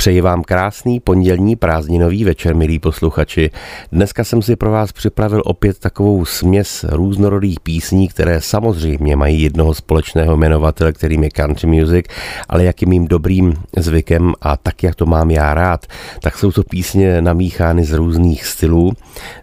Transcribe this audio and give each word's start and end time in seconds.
Přeji 0.00 0.20
vám 0.20 0.42
krásný 0.42 1.00
pondělní 1.00 1.56
prázdninový 1.56 2.24
večer, 2.24 2.54
milí 2.54 2.78
posluchači. 2.78 3.50
Dneska 3.92 4.24
jsem 4.24 4.42
si 4.42 4.56
pro 4.56 4.70
vás 4.70 4.92
připravil 4.92 5.42
opět 5.44 5.78
takovou 5.78 6.24
směs 6.24 6.84
různorodých 6.88 7.60
písní, 7.60 8.08
které 8.08 8.40
samozřejmě 8.40 9.16
mají 9.16 9.42
jednoho 9.42 9.74
společného 9.74 10.36
jmenovatele, 10.36 10.92
kterým 10.92 11.24
je 11.24 11.30
country 11.30 11.68
music, 11.68 12.06
ale 12.48 12.64
jakým 12.64 12.88
mým 12.88 13.08
dobrým 13.08 13.54
zvykem 13.76 14.32
a 14.40 14.56
tak, 14.56 14.82
jak 14.82 14.94
to 14.94 15.06
mám 15.06 15.30
já 15.30 15.54
rád, 15.54 15.86
tak 16.20 16.38
jsou 16.38 16.52
to 16.52 16.62
písně 16.62 17.22
namíchány 17.22 17.84
z 17.84 17.92
různých 17.92 18.46
stylů. 18.46 18.92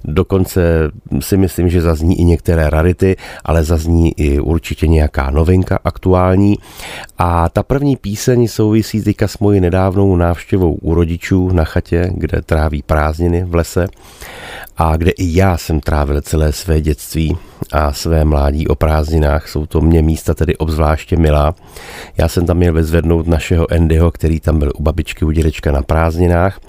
Dokonce 0.03 0.61
si 1.19 1.37
myslím, 1.37 1.69
že 1.69 1.81
zazní 1.81 2.19
i 2.19 2.23
některé 2.23 2.69
rarity, 2.69 3.15
ale 3.45 3.63
zazní 3.63 4.19
i 4.19 4.39
určitě 4.39 4.87
nějaká 4.87 5.29
novinka 5.29 5.79
aktuální. 5.83 6.55
A 7.17 7.49
ta 7.49 7.63
první 7.63 7.95
píseň 7.95 8.47
souvisí 8.47 9.01
teďka 9.01 9.27
s 9.27 9.39
mojí 9.39 9.59
nedávnou 9.59 10.15
návštěvou 10.15 10.46
návštěvou 10.47 10.73
u 10.73 10.93
rodičů 10.93 11.49
na 11.51 11.63
chatě, 11.63 12.11
kde 12.13 12.41
tráví 12.41 12.81
prázdniny 12.81 13.43
v 13.43 13.55
lese 13.55 13.87
a 14.77 14.97
kde 14.97 15.11
i 15.11 15.35
já 15.35 15.57
jsem 15.57 15.79
trávil 15.79 16.21
celé 16.21 16.51
své 16.51 16.81
dětství 16.81 17.37
a 17.71 17.93
své 17.93 18.25
mládí 18.25 18.67
o 18.67 18.75
prázdninách. 18.75 19.47
Jsou 19.47 19.65
to 19.65 19.81
mě 19.81 20.01
místa 20.01 20.33
tedy 20.33 20.57
obzvláště 20.57 21.17
milá. 21.17 21.55
Já 22.17 22.27
jsem 22.27 22.45
tam 22.45 22.57
měl 22.57 22.73
vezvednout 22.73 23.27
našeho 23.27 23.71
Andyho, 23.71 24.11
který 24.11 24.39
tam 24.39 24.59
byl 24.59 24.71
u 24.75 24.83
babičky, 24.83 25.25
u 25.25 25.31
dědečka 25.31 25.71
na 25.71 25.81
prázdninách 25.81 26.59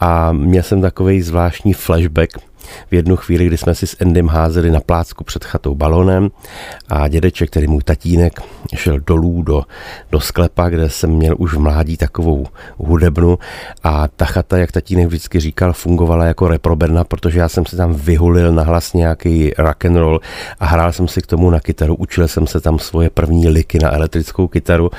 a 0.00 0.32
měl 0.32 0.62
jsem 0.62 0.80
takový 0.80 1.22
zvláštní 1.22 1.72
flashback 1.72 2.38
v 2.90 2.94
jednu 2.94 3.16
chvíli, 3.16 3.46
kdy 3.46 3.56
jsme 3.56 3.74
si 3.74 3.86
s 3.86 3.96
Endym 4.00 4.28
házeli 4.28 4.70
na 4.70 4.80
plácku 4.80 5.24
před 5.24 5.44
chatou 5.44 5.74
balonem 5.74 6.28
a 6.88 7.08
dědeček, 7.08 7.50
který 7.50 7.66
můj 7.66 7.82
tatínek, 7.82 8.40
šel 8.74 9.00
dolů 9.00 9.42
do, 9.42 9.62
do 10.10 10.20
sklepa, 10.20 10.68
kde 10.68 10.90
jsem 10.90 11.10
měl 11.10 11.34
už 11.38 11.54
v 11.54 11.58
mládí 11.58 11.96
takovou 11.96 12.46
hudebnu 12.76 13.38
a 13.84 14.08
ta 14.08 14.24
chata, 14.24 14.58
jak 14.58 14.72
tatínek 14.72 15.06
vždycky 15.06 15.40
říkal, 15.40 15.72
fungovala 15.72 16.24
jako 16.24 16.48
reproberna, 16.48 17.04
protože 17.04 17.38
já 17.38 17.48
jsem 17.48 17.66
si 17.66 17.76
tam 17.76 17.94
vyhulil 17.94 18.52
na 18.52 18.62
hlas 18.62 18.92
nějaký 18.92 19.52
rock 19.58 19.84
and 19.84 19.96
roll 19.96 20.20
a 20.60 20.66
hrál 20.66 20.92
jsem 20.92 21.08
si 21.08 21.22
k 21.22 21.26
tomu 21.26 21.50
na 21.50 21.60
kytaru, 21.60 21.94
učil 21.94 22.28
jsem 22.28 22.46
se 22.46 22.60
tam 22.60 22.78
svoje 22.78 23.10
první 23.10 23.48
liky 23.48 23.78
na 23.78 23.94
elektrickou 23.94 24.48
kytaru 24.48 24.90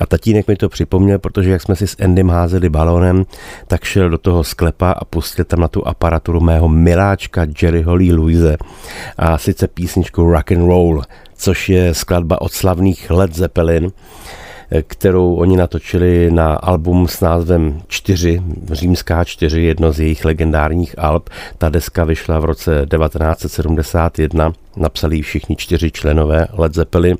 a 0.00 0.06
tatínek 0.06 0.48
mi 0.48 0.56
to 0.56 0.68
připomněl, 0.68 1.18
protože 1.18 1.50
jak 1.50 1.62
jsme 1.62 1.76
si 1.76 1.86
s 1.86 1.96
Endym 1.98 2.30
házeli 2.30 2.68
balonem, 2.68 3.24
tak 3.66 3.84
šel 3.84 4.10
do 4.10 4.18
toho 4.18 4.44
sklepa 4.44 4.90
a 4.92 5.04
pustil 5.04 5.44
tam 5.44 5.60
na 5.60 5.68
tu 5.68 5.88
aparaturu 5.88 6.40
mého 6.40 6.68
miláčka 7.10 7.46
Jerryho 7.62 7.94
Lee 7.94 8.14
Louise 8.14 8.56
a 9.18 9.38
sice 9.38 9.68
písničku 9.68 10.24
Rock 10.24 10.52
and 10.52 10.66
Roll, 10.66 11.02
což 11.36 11.68
je 11.68 11.94
skladba 11.94 12.40
od 12.40 12.52
slavných 12.52 13.10
Led 13.10 13.34
Zeppelin, 13.34 13.92
kterou 14.86 15.34
oni 15.34 15.56
natočili 15.56 16.30
na 16.30 16.54
album 16.54 17.08
s 17.08 17.20
názvem 17.20 17.82
4, 17.88 18.42
Římská 18.72 19.24
4, 19.24 19.62
jedno 19.62 19.92
z 19.92 20.00
jejich 20.00 20.24
legendárních 20.24 20.98
alb. 20.98 21.30
Ta 21.58 21.68
deska 21.68 22.04
vyšla 22.04 22.38
v 22.38 22.44
roce 22.44 22.86
1971, 22.96 24.52
napsali 24.76 25.16
ji 25.16 25.22
všichni 25.22 25.56
čtyři 25.56 25.90
členové 25.90 26.46
Led 26.52 26.74
Zeppelin, 26.74 27.16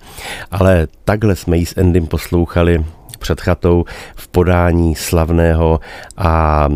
ale 0.51 0.89
takhle 1.05 1.37
jsme 1.37 1.57
ji 1.57 1.67
s 1.67 1.77
Endym 1.77 2.07
poslouchali 2.07 2.85
před 3.21 3.41
chatou 3.41 3.85
v 4.17 4.29
podání 4.29 4.95
slavného 4.95 5.81
a 6.17 6.69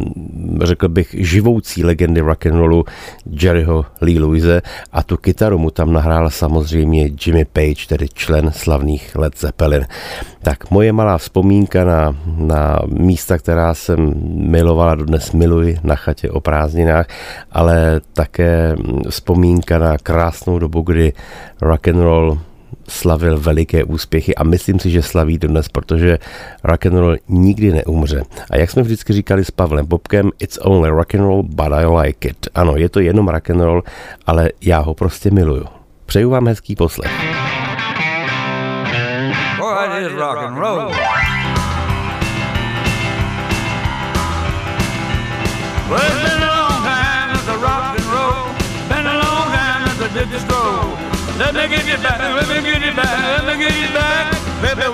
řekl 0.63 0.89
bych 0.89 1.15
živoucí 1.19 1.85
legendy 1.85 2.21
rock'n'rollu 2.21 2.85
Jerryho 3.27 3.85
Lee 4.01 4.21
Louise 4.21 4.63
a 4.93 5.03
tu 5.03 5.17
kytaru 5.17 5.59
mu 5.59 5.71
tam 5.71 5.93
nahrál 5.93 6.31
samozřejmě 6.31 7.11
Jimmy 7.27 7.45
Page, 7.45 7.87
tedy 7.89 8.09
člen 8.15 8.53
slavných 8.53 9.17
Led 9.17 9.39
Zeppelin. 9.39 9.87
Tak 10.43 10.71
moje 10.71 10.93
malá 10.93 11.19
vzpomínka 11.19 11.85
na, 11.85 12.17
na 12.37 12.79
místa, 12.87 13.39
která 13.39 13.75
jsem 13.75 14.13
milovala, 14.51 14.95
dodnes 14.95 15.33
miluji 15.33 15.79
na 15.83 15.97
chatě 15.97 16.31
o 16.31 16.41
prázdninách, 16.41 17.07
ale 17.53 18.01
také 18.13 18.77
vzpomínka 19.09 19.79
na 19.79 19.99
krásnou 19.99 20.59
dobu, 20.59 20.83
kdy 20.83 21.13
rock 21.61 21.89
and 21.89 22.01
roll 22.01 22.39
slavil 22.89 23.39
veliké 23.39 23.85
úspěchy 23.85 24.35
a 24.35 24.45
myslím 24.45 24.79
si, 24.79 24.91
že 24.91 25.03
slaví 25.03 25.39
dnes, 25.39 25.69
protože 25.69 26.19
rock 26.65 26.87
and 26.87 26.99
roll 26.99 27.17
nikdy 27.29 27.73
neumře. 27.73 28.23
A 28.51 28.57
jak 28.57 28.71
jsme 28.71 28.83
vždycky 28.83 29.13
říkali 29.13 29.45
s 29.45 29.51
Pavlem 29.51 29.87
Bobkem, 29.87 30.31
it's 30.39 30.59
only 30.63 30.91
rock 30.91 31.15
and 31.15 31.21
roll, 31.21 31.43
but 31.43 31.73
I 31.73 31.87
like 31.87 32.29
it. 32.29 32.49
Ano, 32.55 32.77
je 32.77 32.89
to 32.89 33.01
jenom 33.01 33.29
rock 33.29 33.51
and 33.51 33.61
roll, 33.61 33.83
ale 34.27 34.51
já 34.61 34.79
ho 34.79 34.95
prostě 34.95 35.31
miluju. 35.31 35.67
Přeju 36.07 36.31
vám 36.31 36.47
hezký 36.47 36.77
poslech. 36.77 37.11
Let 51.39 51.53
me 51.53 51.67
get 51.67 51.87
you 51.87 51.97
back, 51.99 52.21
let 52.21 52.49
me 52.49 52.74
baby, 54.65 54.94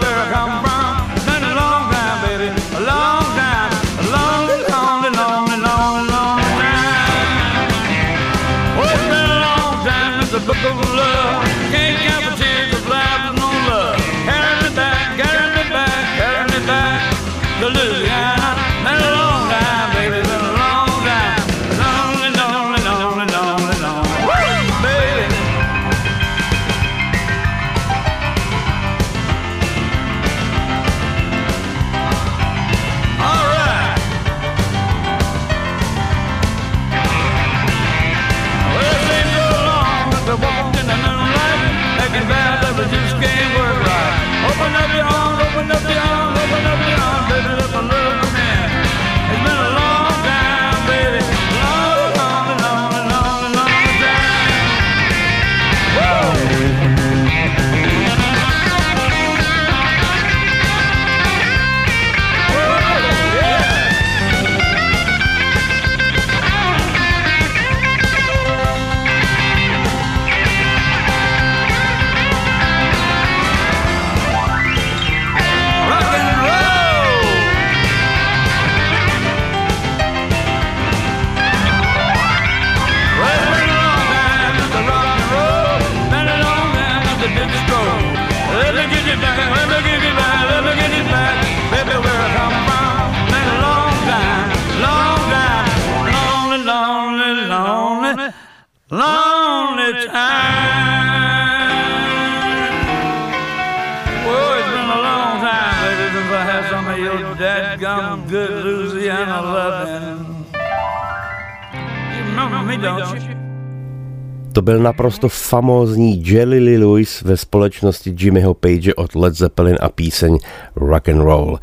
To 114.61 114.65
byl 114.65 114.79
naprosto 114.79 115.29
famózní 115.29 116.27
Jelly 116.27 116.59
Lee 116.61 116.79
Lewis 116.79 117.23
ve 117.23 117.37
společnosti 117.37 118.15
Jimmyho 118.19 118.55
Page 118.55 118.95
od 118.95 119.15
Led 119.15 119.35
Zeppelin 119.35 119.77
a 119.81 119.89
píseň 119.89 120.39
Rock 120.77 121.09
and 121.09 121.21
Roll. 121.21 121.59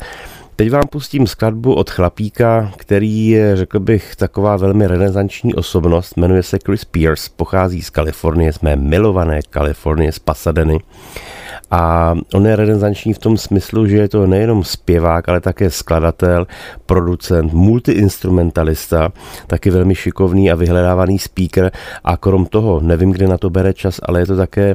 Teď 0.56 0.70
vám 0.70 0.82
pustím 0.90 1.26
skladbu 1.26 1.74
od 1.74 1.90
chlapíka, 1.90 2.72
který 2.76 3.28
je, 3.28 3.56
řekl 3.56 3.80
bych, 3.80 4.16
taková 4.16 4.56
velmi 4.56 4.86
renesanční 4.86 5.54
osobnost, 5.54 6.16
jmenuje 6.16 6.42
se 6.42 6.58
Chris 6.66 6.84
Pierce, 6.84 7.30
pochází 7.36 7.82
z 7.82 7.90
Kalifornie, 7.90 8.52
z 8.52 8.60
mé 8.60 8.76
milované 8.76 9.40
Kalifornie, 9.50 10.12
z 10.12 10.18
Pasadeny. 10.18 10.80
A 11.70 12.14
on 12.34 12.46
je 12.46 12.56
renesanční 12.56 13.12
v 13.12 13.18
tom 13.18 13.36
smyslu, 13.36 13.86
že 13.86 13.96
je 13.96 14.08
to 14.08 14.26
nejenom 14.26 14.64
zpěvák, 14.64 15.28
ale 15.28 15.40
také 15.40 15.70
skladatel, 15.70 16.46
producent, 16.86 17.52
multiinstrumentalista, 17.52 19.12
taky 19.46 19.70
velmi 19.70 19.94
šikovný 19.94 20.50
a 20.50 20.54
vyhledávaný 20.54 21.18
speaker 21.18 21.72
a 22.04 22.16
krom 22.16 22.46
toho, 22.46 22.80
nevím, 22.80 23.10
kde 23.10 23.28
na 23.28 23.38
to 23.38 23.50
bere 23.50 23.72
čas, 23.72 24.00
ale 24.02 24.20
je 24.20 24.26
to 24.26 24.36
také 24.36 24.70
eh, 24.70 24.74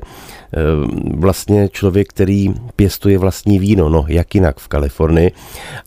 vlastně 1.15 1.69
člověk, 1.69 2.07
který 2.09 2.53
pěstuje 2.75 3.17
vlastní 3.17 3.59
víno, 3.59 3.89
no 3.89 4.05
jak 4.07 4.35
jinak 4.35 4.57
v 4.57 4.67
Kalifornii 4.67 5.31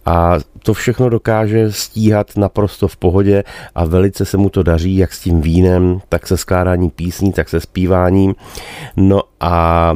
a 0.07 0.39
to 0.67 0.75
všechno 0.75 1.09
dokáže 1.09 1.73
stíhat 1.73 2.37
naprosto 2.37 2.89
v 2.89 2.97
pohodě 2.97 3.45
a 3.75 3.85
velice 3.85 4.25
se 4.25 4.37
mu 4.37 4.51
to 4.51 4.63
daří, 4.63 4.97
jak 4.97 5.13
s 5.13 5.21
tím 5.21 5.41
vínem, 5.41 6.01
tak 6.09 6.27
se 6.27 6.37
skládání 6.37 6.91
písní, 6.91 7.33
tak 7.33 7.49
se 7.49 7.61
zpíváním. 7.61 8.35
No 8.97 9.23
a 9.41 9.95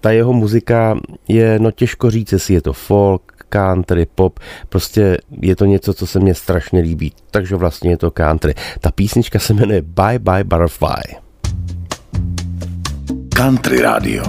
ta 0.00 0.10
jeho 0.10 0.32
muzika 0.32 0.98
je, 1.28 1.58
no 1.58 1.70
těžko 1.70 2.10
říct, 2.10 2.32
jestli 2.32 2.54
je 2.54 2.62
to 2.62 2.72
folk, 2.72 3.22
country, 3.48 4.06
pop, 4.14 4.40
prostě 4.68 5.18
je 5.40 5.56
to 5.56 5.64
něco, 5.64 5.94
co 5.94 6.06
se 6.06 6.20
mně 6.20 6.34
strašně 6.34 6.80
líbí, 6.80 7.12
takže 7.30 7.56
vlastně 7.56 7.90
je 7.90 7.96
to 7.96 8.10
country. 8.10 8.54
Ta 8.80 8.90
písnička 8.90 9.38
se 9.38 9.54
jmenuje 9.54 9.82
Bye 9.82 10.18
Bye 10.18 10.44
Butterfly. 10.44 11.02
Country 13.34 13.80
Radio. 13.80 14.22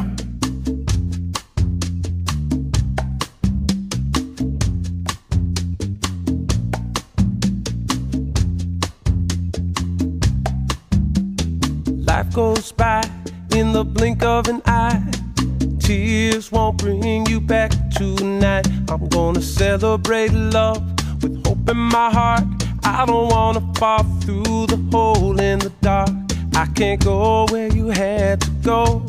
Life 12.07 12.33
goes 12.33 12.71
by 12.71 13.20
in 13.61 13.73
the 13.73 13.83
blink 13.83 14.23
of 14.23 14.47
an 14.47 14.59
eye. 14.65 14.99
Tears 15.79 16.51
won't 16.51 16.77
bring 16.77 17.27
you 17.27 17.39
back 17.39 17.71
tonight. 17.95 18.67
I'm 18.89 19.07
gonna 19.09 19.41
celebrate 19.41 20.31
love 20.33 20.81
with 21.21 21.45
hope 21.45 21.69
in 21.69 21.77
my 21.77 22.09
heart. 22.09 22.43
I 22.83 23.05
don't 23.05 23.29
wanna 23.29 23.61
fall 23.75 24.03
through 24.21 24.65
the 24.65 24.79
hole 24.91 25.39
in 25.39 25.59
the 25.59 25.71
dark. 25.81 26.09
I 26.55 26.65
can't 26.73 27.03
go 27.03 27.45
where 27.51 27.67
you 27.67 27.89
had 27.89 28.41
to 28.41 28.49
go. 28.71 29.05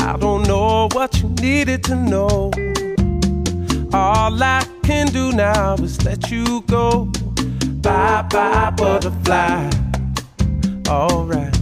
I 0.00 0.16
don't 0.16 0.44
know 0.48 0.88
what 0.92 1.20
you 1.20 1.28
needed 1.46 1.84
to 1.84 1.94
know. 1.94 2.50
All 3.92 4.42
I 4.42 4.64
can 4.82 5.08
do 5.08 5.32
now 5.32 5.74
is 5.74 6.02
let 6.06 6.30
you 6.30 6.62
go. 6.62 7.04
Bye 7.82 8.22
bye, 8.30 8.70
butterfly. 8.70 9.70
Alright. 10.88 11.55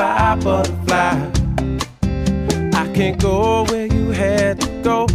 Bye, 0.00 0.34
butterfly. 0.42 1.30
I 2.72 2.90
can't 2.94 3.20
go 3.20 3.64
where 3.64 3.84
you 3.84 4.08
had 4.12 4.58
to 4.62 4.68
go. 4.82 5.06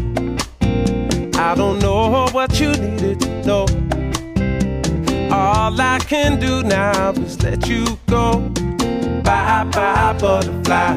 I 1.42 1.56
don't 1.56 1.80
know 1.80 2.28
what 2.34 2.60
you 2.60 2.72
needed 2.74 3.20
to 3.22 3.46
know. 3.48 3.66
All 5.32 5.82
I 5.82 5.98
can 6.08 6.40
do 6.40 6.62
now 6.62 7.14
is 7.14 7.42
let 7.42 7.68
you 7.68 7.98
go. 8.06 8.42
Bye 9.24 9.64
bye, 9.74 10.16
butterfly. 10.20 10.94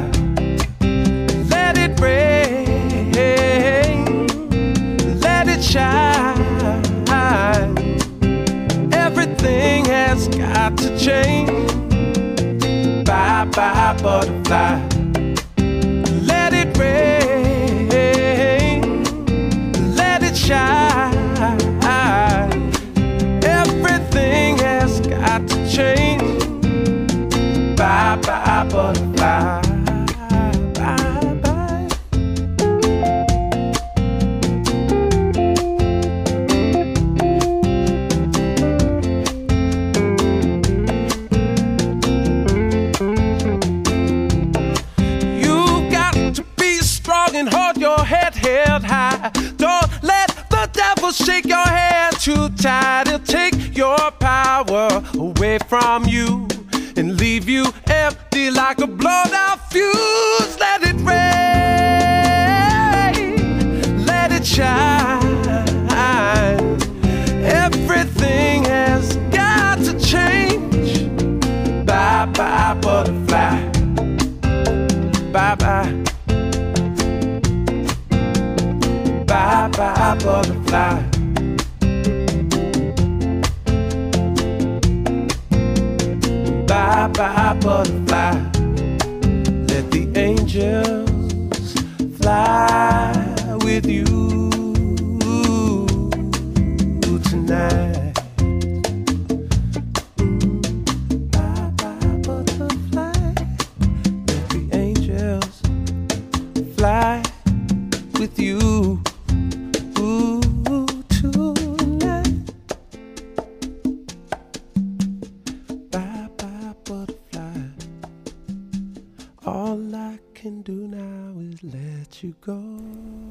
Let 1.48 1.78
it 1.78 1.98
rain, 1.98 2.37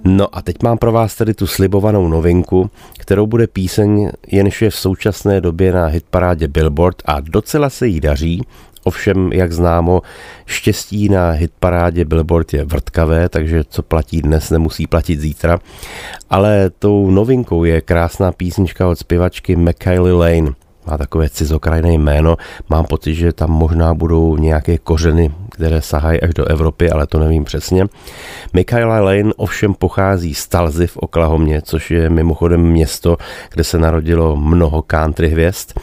No 0.03 0.35
a 0.37 0.41
teď 0.41 0.55
mám 0.63 0.77
pro 0.77 0.91
vás 0.91 1.15
tedy 1.15 1.33
tu 1.33 1.47
slibovanou 1.47 2.07
novinku, 2.07 2.69
kterou 2.99 3.27
bude 3.27 3.47
píseň, 3.47 4.09
jenž 4.27 4.61
je 4.61 4.69
v 4.69 4.75
současné 4.75 5.41
době 5.41 5.73
na 5.73 5.85
hitparádě 5.85 6.47
Billboard 6.47 7.01
a 7.05 7.19
docela 7.19 7.69
se 7.69 7.87
jí 7.87 7.99
daří. 7.99 8.41
Ovšem, 8.83 9.33
jak 9.33 9.51
známo, 9.51 10.01
štěstí 10.45 11.09
na 11.09 11.31
hitparádě 11.31 12.05
Billboard 12.05 12.53
je 12.53 12.65
vrtkavé, 12.65 13.29
takže 13.29 13.63
co 13.63 13.83
platí 13.83 14.21
dnes, 14.21 14.49
nemusí 14.49 14.87
platit 14.87 15.19
zítra. 15.19 15.59
Ale 16.29 16.69
tou 16.79 17.11
novinkou 17.11 17.63
je 17.63 17.81
krásná 17.81 18.31
písnička 18.31 18.87
od 18.87 18.99
zpěvačky 18.99 19.55
Michaely 19.55 20.11
Lane. 20.11 20.66
Má 20.87 20.97
takové 20.97 21.29
cizokrajné 21.29 21.93
jméno. 21.93 22.37
Mám 22.69 22.85
pocit, 22.85 23.15
že 23.15 23.33
tam 23.33 23.51
možná 23.51 23.93
budou 23.93 24.37
nějaké 24.37 24.77
kořeny, 24.77 25.31
které 25.51 25.81
sahají 25.81 26.21
až 26.21 26.33
do 26.33 26.45
Evropy, 26.45 26.89
ale 26.89 27.07
to 27.07 27.19
nevím 27.19 27.43
přesně. 27.43 27.85
Michaela 28.53 29.01
Lane 29.01 29.31
ovšem 29.37 29.73
pochází 29.73 30.33
z 30.33 30.47
Talzy 30.47 30.87
v 30.87 30.97
Oklahomě, 30.97 31.61
což 31.61 31.91
je 31.91 32.09
mimochodem 32.09 32.61
město, 32.61 33.17
kde 33.53 33.63
se 33.63 33.79
narodilo 33.79 34.35
mnoho 34.35 34.81
country 34.81 35.29
hvězd. 35.29 35.79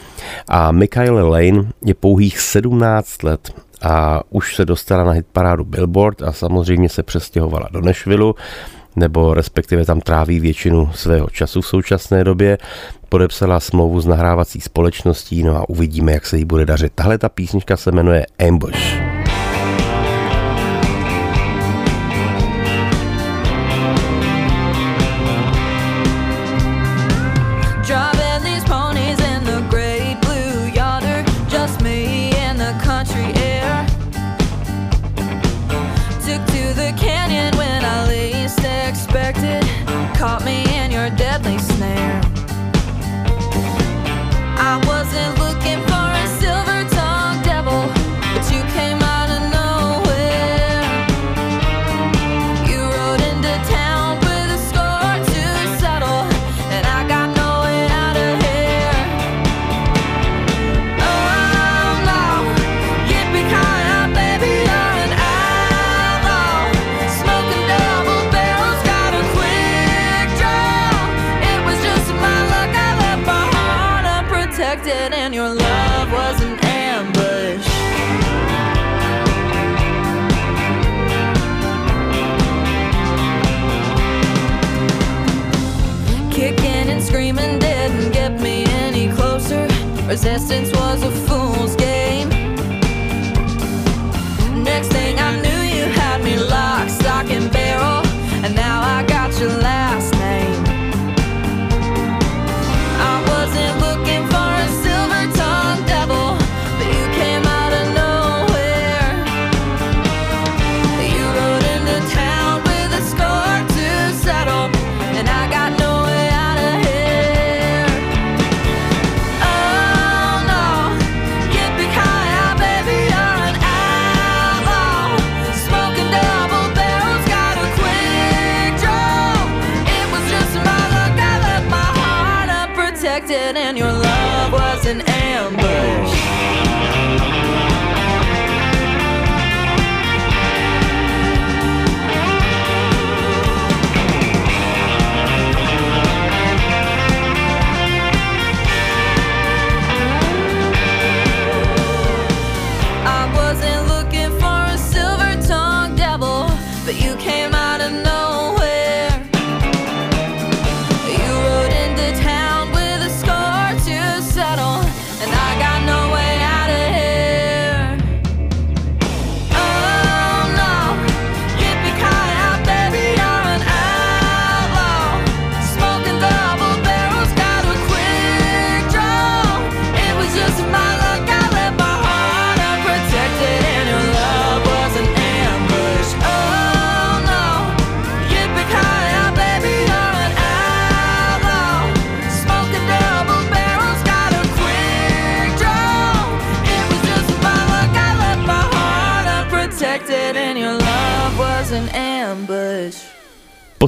A 0.48 0.72
Michaela 0.72 1.28
Lane 1.28 1.64
je 1.84 1.94
pouhých 1.94 2.38
17 2.38 3.22
let 3.22 3.52
a 3.82 4.20
už 4.30 4.56
se 4.56 4.64
dostala 4.64 5.04
na 5.04 5.12
hitparádu 5.12 5.64
Billboard 5.64 6.22
a 6.22 6.32
samozřejmě 6.32 6.88
se 6.88 7.02
přestěhovala 7.02 7.68
do 7.72 7.80
Nashville, 7.80 8.32
nebo 8.96 9.34
respektive 9.34 9.84
tam 9.84 10.00
tráví 10.00 10.40
většinu 10.40 10.90
svého 10.94 11.28
času 11.30 11.60
v 11.60 11.66
současné 11.66 12.24
době. 12.24 12.58
Podepsala 13.08 13.60
smlouvu 13.60 14.00
s 14.00 14.06
nahrávací 14.06 14.60
společností, 14.60 15.42
no 15.42 15.56
a 15.56 15.68
uvidíme, 15.68 16.12
jak 16.12 16.26
se 16.26 16.38
jí 16.38 16.44
bude 16.44 16.66
dařit. 16.66 16.92
Tahle 16.94 17.18
ta 17.18 17.28
písnička 17.28 17.76
se 17.76 17.92
jmenuje 17.92 18.26
Ambush. 18.48 19.13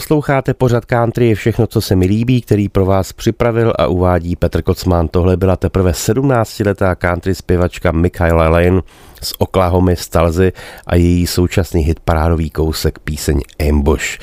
Posloucháte 0.07 0.55
pořad 0.55 0.85
country 0.85 1.29
je 1.29 1.35
všechno, 1.35 1.67
co 1.67 1.81
se 1.81 1.97
mi 1.97 2.07
líbí, 2.07 2.41
který 2.43 2.69
pro 2.69 2.87
vás 2.87 3.13
připravil 3.13 3.73
a 3.79 3.87
uvádí 3.87 4.37
Petr 4.37 4.63
Kocman. 4.63 5.09
Tohle 5.09 5.37
byla 5.37 5.57
teprve 5.57 5.91
17-letá 5.91 6.95
country 6.95 7.35
zpěvačka 7.35 7.93
Michaela 7.93 8.49
Lane 8.49 8.81
z 9.23 9.35
Oklahomy 9.39 9.97
z 9.97 10.09
Talzy 10.09 10.53
a 10.87 10.97
její 10.97 11.27
současný 11.27 11.83
hit 11.83 12.01
parádový 12.01 12.51
kousek 12.51 12.99
píseň 12.99 13.41
Ambush. 13.69 14.19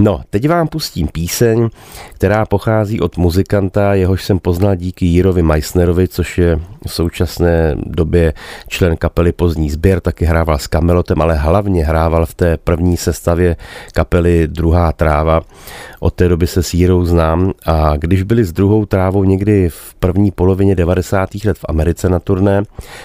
No, 0.00 0.20
teď 0.30 0.48
vám 0.48 0.68
pustím 0.68 1.08
píseň, 1.08 1.68
která 2.14 2.46
pochází 2.46 3.00
od 3.00 3.16
muzikanta, 3.16 3.94
jehož 3.94 4.24
jsem 4.24 4.38
poznal 4.38 4.76
díky 4.76 5.06
Jirovi 5.06 5.42
Meissnerovi, 5.42 6.08
což 6.08 6.38
je 6.38 6.60
v 6.86 6.92
současné 6.92 7.76
době 7.86 8.34
člen 8.68 8.96
kapely 8.96 9.32
Pozdní 9.32 9.70
sběr, 9.70 10.00
taky 10.00 10.24
hrával 10.24 10.58
s 10.58 10.66
Kamelotem, 10.66 11.22
ale 11.22 11.36
hlavně 11.36 11.84
hrával 11.84 12.26
v 12.26 12.34
té 12.34 12.56
první 12.56 12.96
sestavě 12.96 13.56
kapely 13.92 14.48
Druhá 14.48 14.92
tráva. 14.92 15.40
Od 16.00 16.14
té 16.14 16.28
doby 16.28 16.46
se 16.46 16.62
s 16.62 16.74
Jirou 16.74 17.04
znám 17.04 17.52
a 17.66 17.96
když 17.96 18.22
byli 18.22 18.44
s 18.44 18.52
druhou 18.52 18.86
trávou 18.86 19.24
někdy 19.24 19.68
v 19.68 19.94
první 19.94 20.30
polovině 20.30 20.74
90. 20.74 21.30
let 21.44 21.58
v 21.58 21.64
Americe 21.68 22.08
na 22.08 22.18
turné, 22.20 22.62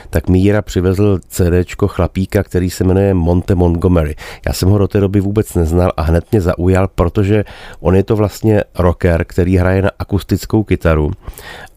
tak 0.10 0.30
mi 0.30 0.40
Jira 0.40 0.62
přivezl 0.62 1.20
CDčko 1.28 1.88
chlapíka, 1.88 2.44
který 2.44 2.70
se 2.70 2.84
jmenuje 2.84 3.14
Monte 3.14 3.56
Montgomery. 3.56 4.16
Já 4.48 4.54
jsem 4.54 4.70
ho 4.70 4.78
do 4.78 4.88
té 4.88 5.00
doby 5.00 5.20
vůbec 5.20 5.54
neznal 5.54 5.92
a 5.98 6.02
hned 6.02 6.24
mě 6.32 6.42
zaujal, 6.42 6.83
protože 6.88 7.44
on 7.80 7.96
je 7.96 8.04
to 8.04 8.16
vlastně 8.16 8.64
rocker, 8.76 9.26
který 9.26 9.58
hraje 9.58 9.82
na 9.82 9.90
akustickou 10.00 10.64
kytaru 10.64 11.12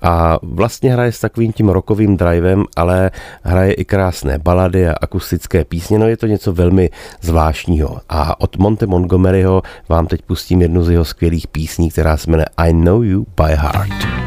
a 0.03 0.39
vlastně 0.43 0.93
hraje 0.93 1.13
s 1.13 1.21
takovým 1.21 1.53
tím 1.53 1.69
rokovým 1.69 2.17
drivem, 2.17 2.65
ale 2.77 3.11
hraje 3.43 3.73
i 3.73 3.85
krásné 3.85 4.39
balady 4.39 4.89
a 4.89 4.95
akustické 5.01 5.65
písně, 5.65 5.99
no 5.99 6.09
je 6.09 6.17
to 6.17 6.27
něco 6.27 6.53
velmi 6.53 6.91
zvláštního. 7.21 8.01
A 8.09 8.41
od 8.41 8.57
Monte 8.57 8.87
Montgomeryho 8.87 9.63
vám 9.89 10.07
teď 10.07 10.23
pustím 10.23 10.63
jednu 10.63 10.85
z 10.85 10.91
jeho 10.91 11.05
skvělých 11.05 11.47
písní, 11.47 11.91
která 11.91 12.17
se 12.17 12.31
jmenuje 12.31 12.47
I 12.57 12.73
Know 12.73 13.03
You 13.03 13.27
by 13.37 13.55
Heart. 13.55 14.26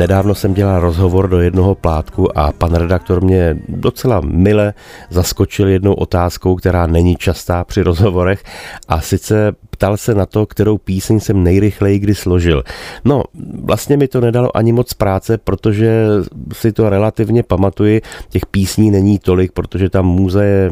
Nedávno 0.00 0.34
jsem 0.34 0.54
dělal 0.54 0.80
rozhovor 0.80 1.28
do 1.28 1.40
jednoho 1.40 1.74
plátku 1.74 2.38
a 2.38 2.52
pan 2.52 2.74
redaktor 2.74 3.22
mě 3.22 3.56
docela 3.68 4.20
mile 4.24 4.74
zaskočil 5.10 5.68
jednou 5.68 5.94
otázkou, 5.94 6.56
která 6.56 6.86
není 6.86 7.16
častá 7.16 7.64
při 7.64 7.82
rozhovorech 7.82 8.44
a 8.88 9.00
sice 9.00 9.52
ptal 9.80 9.96
se 9.96 10.14
na 10.14 10.26
to, 10.26 10.46
kterou 10.46 10.78
píseň 10.78 11.20
jsem 11.20 11.42
nejrychleji 11.42 11.98
kdy 11.98 12.14
složil. 12.14 12.62
No, 13.04 13.22
vlastně 13.64 13.96
mi 13.96 14.08
to 14.08 14.20
nedalo 14.20 14.56
ani 14.56 14.72
moc 14.72 14.94
práce, 14.94 15.38
protože 15.38 16.06
si 16.52 16.72
to 16.72 16.90
relativně 16.90 17.42
pamatuji. 17.42 18.02
Těch 18.28 18.46
písní 18.46 18.90
není 18.90 19.18
tolik, 19.18 19.52
protože 19.52 19.90
ta 19.90 20.02
můze 20.02 20.44
je 20.44 20.70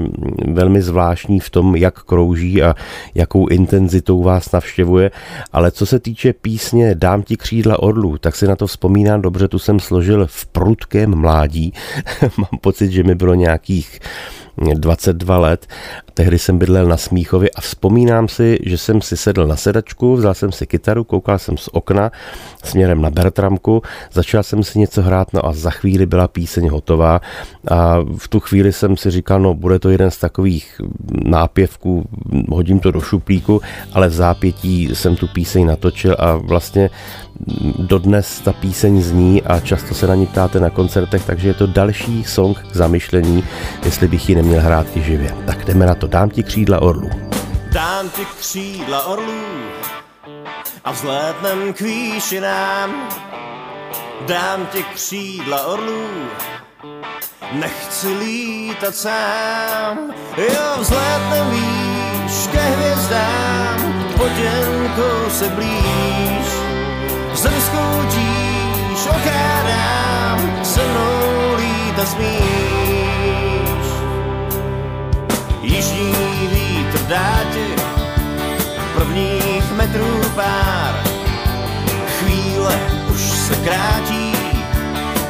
velmi 0.49 0.83
zvláštní 0.83 1.41
v 1.41 1.51
tom, 1.51 1.77
jak 1.77 2.03
krouží 2.03 2.63
a 2.63 2.75
jakou 3.15 3.47
intenzitou 3.47 4.23
vás 4.23 4.53
navštěvuje. 4.53 5.11
Ale 5.53 5.71
co 5.71 5.87
se 5.87 5.99
týče 5.99 6.33
písně 6.33 6.95
Dám 6.95 7.23
ti 7.23 7.37
křídla 7.37 7.83
orlů, 7.83 8.19
tak 8.19 8.37
si 8.37 8.47
na 8.47 8.57
to 8.57 8.67
vzpomínám 8.67 9.23
dobře, 9.23 9.49
tu 9.49 9.59
jsem 9.59 9.81
složil 9.81 10.27
v 10.27 10.47
prudkém 10.47 11.17
mládí. 11.17 11.73
Mám 12.39 12.61
pocit, 12.61 12.91
že 12.91 13.03
mi 13.03 13.15
bylo 13.15 13.35
nějakých 13.35 14.01
22 14.75 15.39
let. 15.39 15.67
Tehdy 16.15 16.39
jsem 16.39 16.59
bydlel 16.59 16.87
na 16.87 16.97
Smíchově 16.97 17.51
a 17.51 17.61
vzpomínám 17.61 18.29
si, 18.29 18.59
že 18.67 18.79
jsem 18.79 19.03
si 19.03 19.17
sedl 19.17 19.47
na 19.47 19.57
sedačku, 19.57 20.17
vzal 20.17 20.35
jsem 20.35 20.53
si 20.53 20.67
kytaru, 20.67 21.05
koukal 21.05 21.39
jsem 21.39 21.57
z 21.57 21.69
okna 21.73 22.13
směrem 22.65 23.03
na 23.03 23.11
Bertramku, 23.11 23.83
začal 24.13 24.43
jsem 24.43 24.63
si 24.63 24.79
něco 24.79 25.03
hrát, 25.03 25.33
no 25.33 25.47
a 25.47 25.53
za 25.53 25.71
chvíli 25.71 26.07
byla 26.07 26.29
píseň 26.29 26.69
hotová 26.69 27.21
a 27.71 27.99
v 28.17 28.29
tu 28.29 28.41
chvíli 28.41 28.73
jsem 28.73 28.97
si 28.97 29.11
říkal, 29.11 29.41
no 29.41 29.55
bude 29.55 29.79
to 29.79 29.91
jeden 29.91 30.11
z 30.11 30.19
takových 30.19 30.81
nápěvků, 31.25 32.09
hodím 32.49 32.81
to 32.81 32.91
do 32.91 33.01
šuplíku, 33.01 33.61
ale 33.93 34.09
v 34.09 34.13
zápětí 34.13 34.91
jsem 34.95 35.17
tu 35.17 35.29
píseň 35.29 35.67
natočil 35.67 36.17
a 36.19 36.37
vlastně 36.37 36.91
dodnes 37.79 38.41
ta 38.41 38.53
píseň 38.53 39.03
zní 39.03 39.43
a 39.43 39.61
často 39.61 39.95
se 39.95 40.07
na 40.07 40.15
ní 40.15 40.27
ptáte 40.27 40.61
na 40.61 40.71
koncertech, 40.71 41.25
takže 41.27 41.49
je 41.49 41.55
to 41.55 41.67
další 41.67 42.25
song 42.25 42.59
k 42.73 42.77
zamyšlení, 42.77 43.45
jestli 43.85 44.09
bych 44.09 44.29
ji 44.29 44.35
neměl 44.35 44.61
hrát 44.61 44.87
i 44.97 45.03
živě. 45.03 45.35
Tak 45.47 45.65
jdeme 45.65 45.87
na 45.87 45.95
to, 45.95 46.07
dám 46.07 46.31
ti 46.31 46.43
křídla 46.43 46.83
orlu. 46.83 47.11
Dám 47.73 48.09
ti 48.11 48.23
křídla 48.39 49.07
orlů 49.07 49.45
a 50.85 50.93
vzlétnem 50.93 51.73
k 51.73 51.81
výšinám. 51.81 53.09
Dám 54.27 54.67
ti 54.73 54.83
křídla 54.95 55.67
orlů, 55.67 56.07
nechci 57.53 58.19
lítat 58.19 58.95
sám. 58.95 59.99
Jo, 60.37 60.77
vzlétnem 60.81 61.51
výš 61.51 62.47
ke 62.53 62.61
hvězdám, 62.61 64.05
poděnkou 64.17 65.31
se 65.31 65.49
blíž. 65.49 66.38
Zem 67.39 67.55
skoutíš, 67.61 69.07
okrádám, 69.07 70.65
se 70.65 70.81
mnou 70.87 71.57
lítat 71.57 72.09
smíš. 72.09 73.87
Jižní 75.63 76.15
vítr 76.53 76.99
dá 77.09 77.41
ti 77.53 77.67
prvních 78.95 79.73
metrů 79.73 80.21
pár. 80.35 80.95
Chvíle 82.19 82.81
už 83.15 83.21
se 83.21 83.57
krátí, 83.57 84.33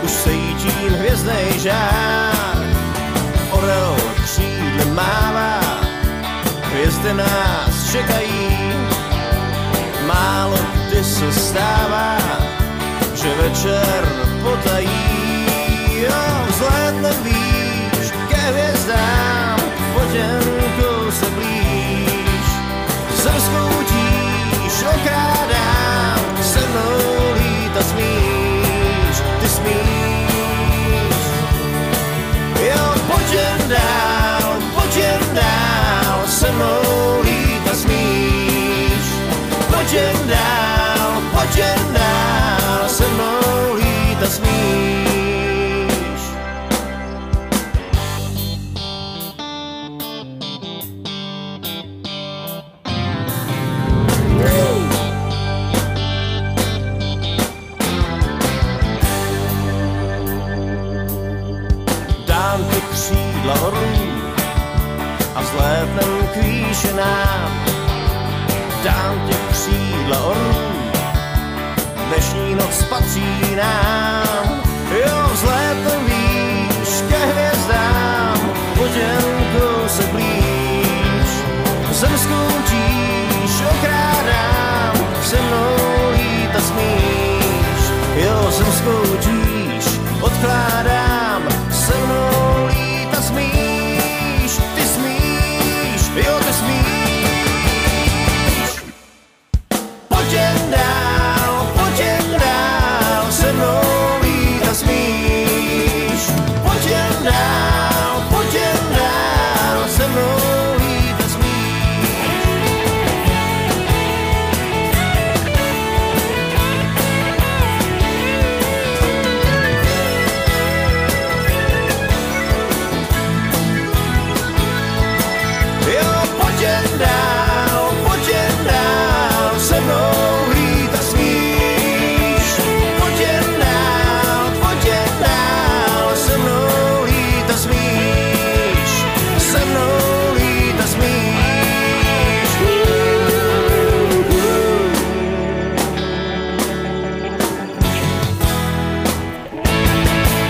už 0.03 0.11
se 0.11 0.33
jítím 0.33 0.95
hvězdnej 0.99 1.59
žár. 1.59 2.57
Orel 3.51 3.97
křídle 4.25 4.85
mává, 4.95 5.61
hvězdy 6.63 7.15
nás 7.15 7.93
čekají. 7.93 8.49
Málo 10.07 10.78
kdy 10.99 11.07
se 11.07 11.33
stává, 11.33 12.19
že 13.15 13.35
večer 13.35 14.09
potají. 14.43 15.47
Jo, 15.95 16.47
vzlétnem 16.49 17.23
výš 17.23 18.11
ke 18.29 18.37
hvězdám, 18.37 19.61
potěnkou 19.95 20.58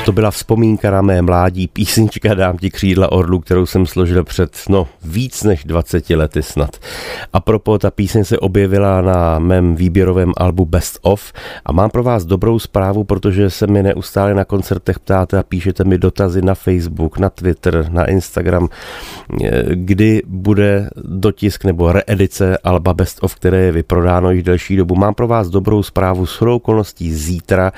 To 0.08 0.12
byla 0.12 0.30
vzpomínka 0.30 0.90
na 0.90 1.02
mé 1.02 1.22
mládí, 1.22 1.68
písnička 1.68 2.34
Dám 2.34 2.56
ti 2.56 2.70
křídla 2.70 3.12
orlu, 3.12 3.40
kterou 3.40 3.66
jsem 3.66 3.86
složil 3.86 4.24
před, 4.24 4.56
no, 4.68 4.86
víc 5.04 5.42
než 5.42 5.64
20 5.64 6.10
lety 6.10 6.42
snad. 6.42 6.76
A 7.32 7.40
propo, 7.40 7.78
ta 7.78 7.90
píseň 7.90 8.24
se 8.24 8.38
objevila 8.38 9.00
na 9.00 9.38
mém 9.38 9.74
výběrovém 9.74 10.32
albu 10.36 10.64
Best 10.64 10.98
Of 11.02 11.32
a 11.64 11.72
mám 11.72 11.90
pro 11.90 12.02
vás 12.02 12.24
dobrou 12.24 12.58
zprávu, 12.58 13.04
protože 13.04 13.50
se 13.50 13.66
mi 13.66 13.82
neustále 13.82 14.34
na 14.34 14.44
koncertech 14.44 14.98
ptáte 14.98 15.38
a 15.38 15.42
píšete 15.42 15.84
mi 15.84 15.98
dotazy 15.98 16.42
na 16.42 16.54
Facebook, 16.54 17.18
na 17.18 17.30
Twitter, 17.30 17.86
na 17.90 18.04
Instagram, 18.04 18.68
eh, 19.44 19.64
kdy 19.72 20.22
bude 20.26 20.90
dotisk 20.96 21.64
nebo 21.64 21.92
reedice 21.92 22.58
alba 22.58 22.94
Best 22.94 23.18
Of, 23.22 23.34
které 23.34 23.58
je 23.58 23.72
vyprodáno 23.72 24.30
již 24.30 24.42
delší 24.42 24.76
dobu. 24.76 24.94
Mám 24.94 25.14
pro 25.14 25.28
vás 25.28 25.48
dobrou 25.48 25.82
zprávu, 25.82 26.26
s 26.26 26.42
okolností 26.42 27.14
zítra 27.14 27.72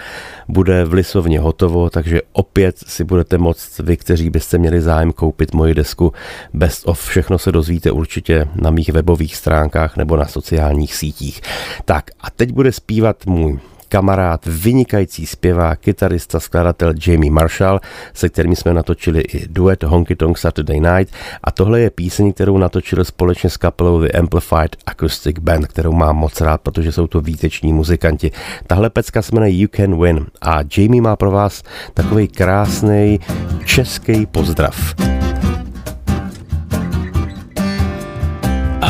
bude 0.48 0.84
v 0.84 0.92
Lisovně 0.92 1.40
hotovo, 1.40 1.90
takže 1.90 2.19
opět 2.32 2.78
si 2.86 3.04
budete 3.04 3.38
moct 3.38 3.78
vy, 3.78 3.96
kteří 3.96 4.30
byste 4.30 4.58
měli 4.58 4.80
zájem 4.80 5.12
koupit 5.12 5.54
moji 5.54 5.74
desku 5.74 6.12
Best 6.54 6.88
of. 6.88 7.08
Všechno 7.08 7.38
se 7.38 7.52
dozvíte 7.52 7.90
určitě 7.90 8.48
na 8.54 8.70
mých 8.70 8.88
webových 8.88 9.36
stránkách 9.36 9.96
nebo 9.96 10.16
na 10.16 10.26
sociálních 10.26 10.94
sítích. 10.94 11.40
Tak 11.84 12.10
a 12.20 12.30
teď 12.30 12.52
bude 12.52 12.72
zpívat 12.72 13.26
můj 13.26 13.58
kamarád, 13.90 14.46
vynikající 14.46 15.26
zpěvák, 15.26 15.80
kytarista, 15.80 16.40
skladatel 16.40 16.92
Jamie 17.06 17.30
Marshall, 17.30 17.80
se 18.14 18.28
kterými 18.28 18.56
jsme 18.56 18.74
natočili 18.74 19.20
i 19.20 19.48
duet 19.48 19.82
Honky 19.82 20.16
Tonk 20.16 20.38
Saturday 20.38 20.80
Night 20.80 21.14
a 21.44 21.50
tohle 21.50 21.80
je 21.80 21.90
píseň, 21.90 22.32
kterou 22.32 22.58
natočili 22.58 23.04
společně 23.04 23.50
s 23.50 23.56
kapelou 23.56 24.00
The 24.00 24.18
Amplified 24.18 24.76
Acoustic 24.86 25.38
Band, 25.38 25.66
kterou 25.66 25.92
mám 25.92 26.16
moc 26.16 26.40
rád, 26.40 26.60
protože 26.60 26.92
jsou 26.92 27.06
to 27.06 27.20
výteční 27.20 27.72
muzikanti. 27.72 28.30
Tahle 28.66 28.90
pecka 28.90 29.22
se 29.22 29.34
jmenuje 29.34 29.52
You 29.52 29.68
Can 29.76 30.02
Win 30.02 30.26
a 30.40 30.58
Jamie 30.76 31.02
má 31.02 31.16
pro 31.16 31.30
vás 31.30 31.62
takový 31.94 32.28
krásný 32.28 33.20
český 33.64 34.26
pozdrav. 34.26 34.94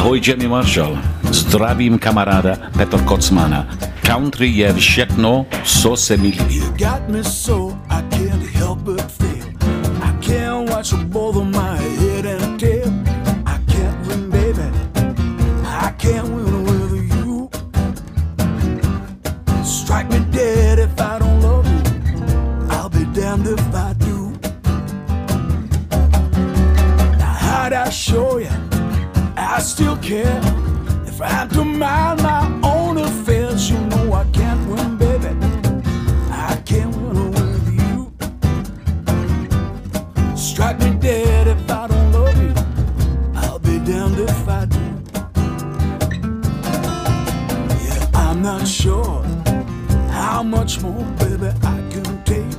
Ahoj 0.00 0.20
Jamie 0.24 0.48
Marshall, 0.48 0.98
zdravím 1.30 1.98
kamaráda 1.98 2.56
Petr 2.72 3.04
Kocmana. 3.04 3.66
Country 4.02 4.48
je 4.48 4.74
všechno, 4.74 5.46
co 5.64 5.96
se 5.96 6.16
mi 6.16 6.28
líbí. 6.28 6.56
You 6.56 6.70
got 6.70 7.08
me 7.08 7.24
so 7.24 7.76
I 7.90 8.02
can't 8.10 8.42
help 8.54 8.78
but 8.78 9.02
feel. 9.12 9.44
I 10.02 10.12
can't 10.26 10.70
watch 10.70 10.94
both 11.04 11.36
of 11.36 11.44
my 11.44 11.76
head 11.76 12.26
and 12.26 12.60
tail. 12.60 12.88
I 13.46 13.58
can't 13.72 14.06
win, 14.06 14.30
baby. 14.30 14.70
I 15.64 15.92
can't 15.98 16.28
win 16.28 16.64
with 16.64 17.14
you. 17.14 17.50
Strike 19.64 20.08
me 20.08 20.20
dead 20.32 20.78
if 20.78 20.98
I 20.98 21.18
don't 21.18 21.42
love 21.42 21.66
you. 21.68 21.84
I'll 22.70 22.88
be 22.88 23.04
damned 23.20 23.46
if 23.46 23.74
I 23.74 23.92
do. 23.98 24.32
Now, 27.18 27.34
how'd 27.38 27.72
I 27.72 27.90
show 27.90 28.29
still 29.70 29.96
care. 29.98 30.40
If 31.06 31.22
I 31.22 31.28
have 31.28 31.52
to 31.52 31.64
mind 31.64 32.22
my 32.22 32.44
own 32.64 32.98
affairs, 32.98 33.70
you 33.70 33.78
know 33.78 34.12
I 34.12 34.24
can't 34.32 34.68
win, 34.68 34.96
baby. 34.96 35.28
I 36.32 36.60
can't 36.66 36.92
win 36.96 37.30
with 37.30 37.66
you. 37.80 38.12
Strike 40.36 40.80
me 40.80 40.90
dead 40.98 41.46
if 41.46 41.70
I 41.70 41.86
don't 41.86 42.12
love 42.12 42.36
you. 42.42 42.52
I'll 43.36 43.60
be 43.60 43.78
damned 43.78 44.18
if 44.18 44.48
I 44.48 44.64
do. 44.64 44.84
Yeah, 47.84 48.10
I'm 48.14 48.42
not 48.42 48.66
sure 48.66 49.22
how 50.10 50.42
much 50.42 50.82
more, 50.82 51.04
baby, 51.20 51.50
I 51.62 51.78
can 51.92 52.24
take. 52.24 52.54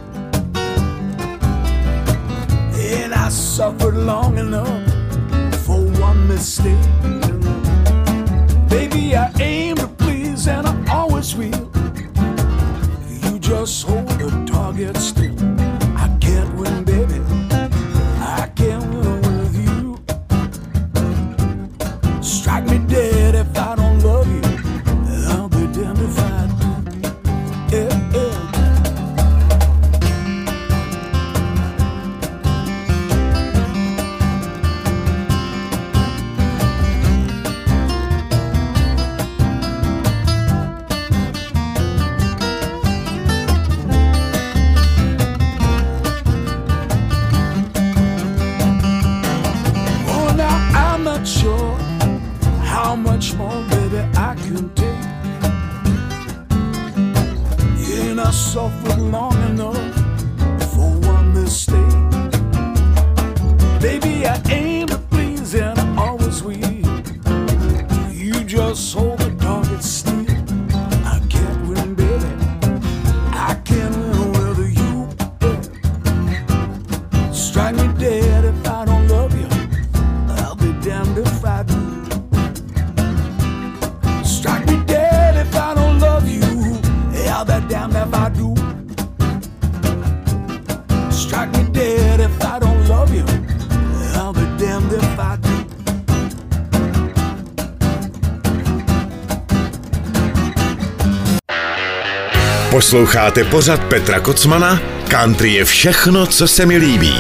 And 3.04 3.14
I 3.14 3.28
suffered 3.28 3.98
long 3.98 4.38
enough 4.38 4.91
mistake. 6.32 7.21
Posloucháte 102.72 103.44
pořad 103.44 103.84
Petra 103.84 104.20
Kocmana? 104.20 104.80
Country 105.10 105.54
je 105.54 105.66
všechno, 105.66 106.28
co 106.28 106.48
se 106.48 106.66
mi 106.66 106.78
líbí. 106.78 107.14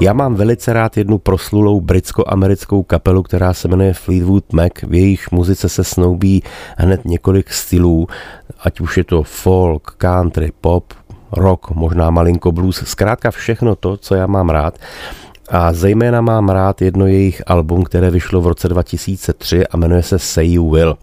Já 0.00 0.12
mám 0.12 0.34
velice 0.34 0.72
rád 0.72 0.96
jednu 0.96 1.18
proslulou 1.18 1.80
britsko-americkou 1.80 2.82
kapelu, 2.82 3.22
která 3.22 3.54
se 3.54 3.68
jmenuje 3.68 3.94
Fleetwood 3.94 4.52
Mac. 4.52 4.72
V 4.82 4.94
jejich 4.94 5.32
muzice 5.32 5.68
se 5.68 5.84
snoubí 5.84 6.42
hned 6.76 7.04
několik 7.04 7.52
stylů, 7.52 8.06
ať 8.60 8.80
už 8.80 8.96
je 8.96 9.04
to 9.04 9.22
folk, 9.22 9.94
country, 9.98 10.52
pop, 10.60 10.84
rock, 11.32 11.70
možná 11.70 12.10
malinko 12.10 12.52
blues, 12.52 12.82
zkrátka 12.86 13.30
všechno 13.30 13.76
to, 13.76 13.96
co 13.96 14.14
já 14.14 14.26
mám 14.26 14.50
rád. 14.50 14.78
A 15.48 15.72
zejména 15.72 16.20
mám 16.20 16.48
rád 16.48 16.82
jedno 16.82 17.06
jejich 17.06 17.42
album, 17.46 17.84
které 17.84 18.10
vyšlo 18.10 18.40
v 18.40 18.46
roce 18.46 18.68
2003 18.68 19.66
a 19.66 19.76
jmenuje 19.76 20.02
se 20.02 20.18
Say 20.18 20.52
You 20.52 20.70
Will. 20.70 20.96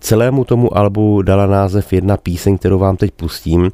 Celému 0.00 0.44
tomu 0.44 0.76
albu 0.76 1.22
dala 1.22 1.46
název 1.46 1.92
jedna 1.92 2.16
píseň, 2.16 2.58
kterou 2.58 2.78
vám 2.78 2.96
teď 2.96 3.10
pustím, 3.10 3.70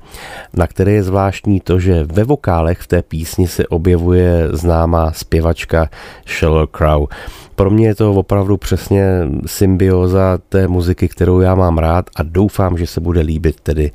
na 0.54 0.66
které 0.66 0.92
je 0.92 1.02
zvláštní 1.02 1.60
to, 1.60 1.78
že 1.78 2.04
ve 2.04 2.24
vokálech 2.24 2.78
v 2.78 2.86
té 2.86 3.02
písni 3.02 3.48
se 3.48 3.66
objevuje 3.66 4.48
známá 4.52 5.12
zpěvačka 5.12 5.90
Sheryl 6.26 6.66
Crow. 6.66 7.06
Pro 7.54 7.70
mě 7.70 7.86
je 7.86 7.94
to 7.94 8.14
opravdu 8.14 8.56
přesně 8.56 9.04
symbioza 9.46 10.38
té 10.48 10.68
muziky, 10.68 11.08
kterou 11.08 11.40
já 11.40 11.54
mám 11.54 11.78
rád 11.78 12.10
a 12.16 12.22
doufám, 12.22 12.78
že 12.78 12.86
se 12.86 13.00
bude 13.00 13.20
líbit 13.20 13.60
tedy 13.60 13.90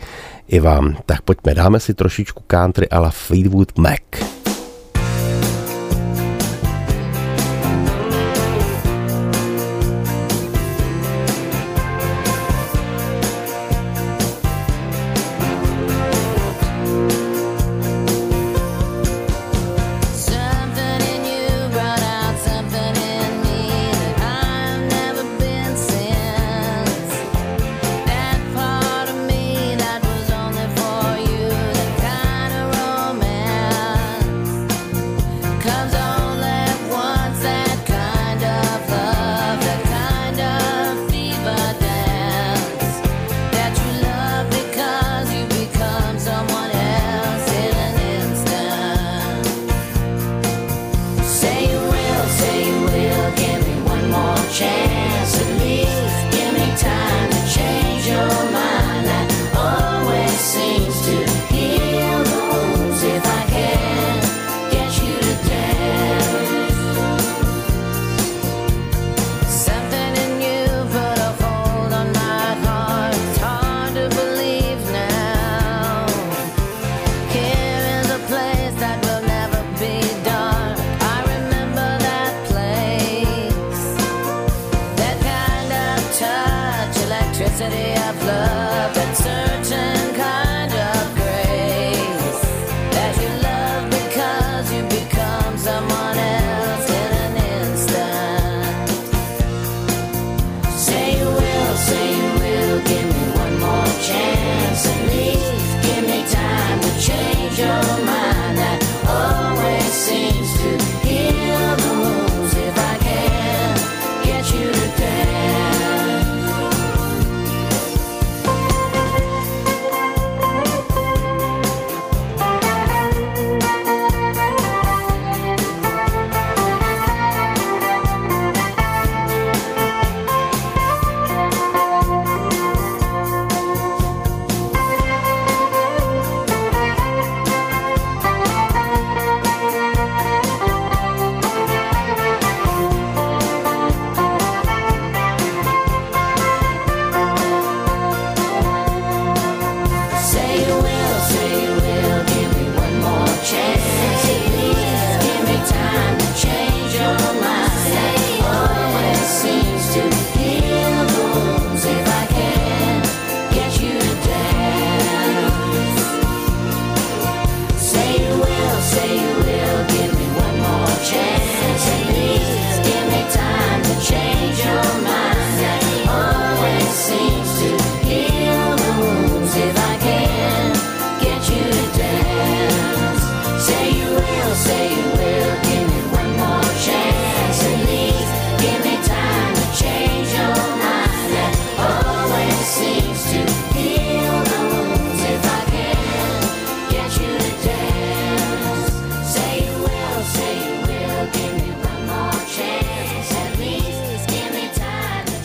i 0.47 0.59
vám. 0.59 0.95
Tak 1.05 1.21
pojďme, 1.21 1.55
dáme 1.55 1.79
si 1.79 1.93
trošičku 1.93 2.43
country 2.47 2.89
a 2.89 2.99
la 2.99 3.09
Fleetwood 3.09 3.77
Mac. 3.77 4.01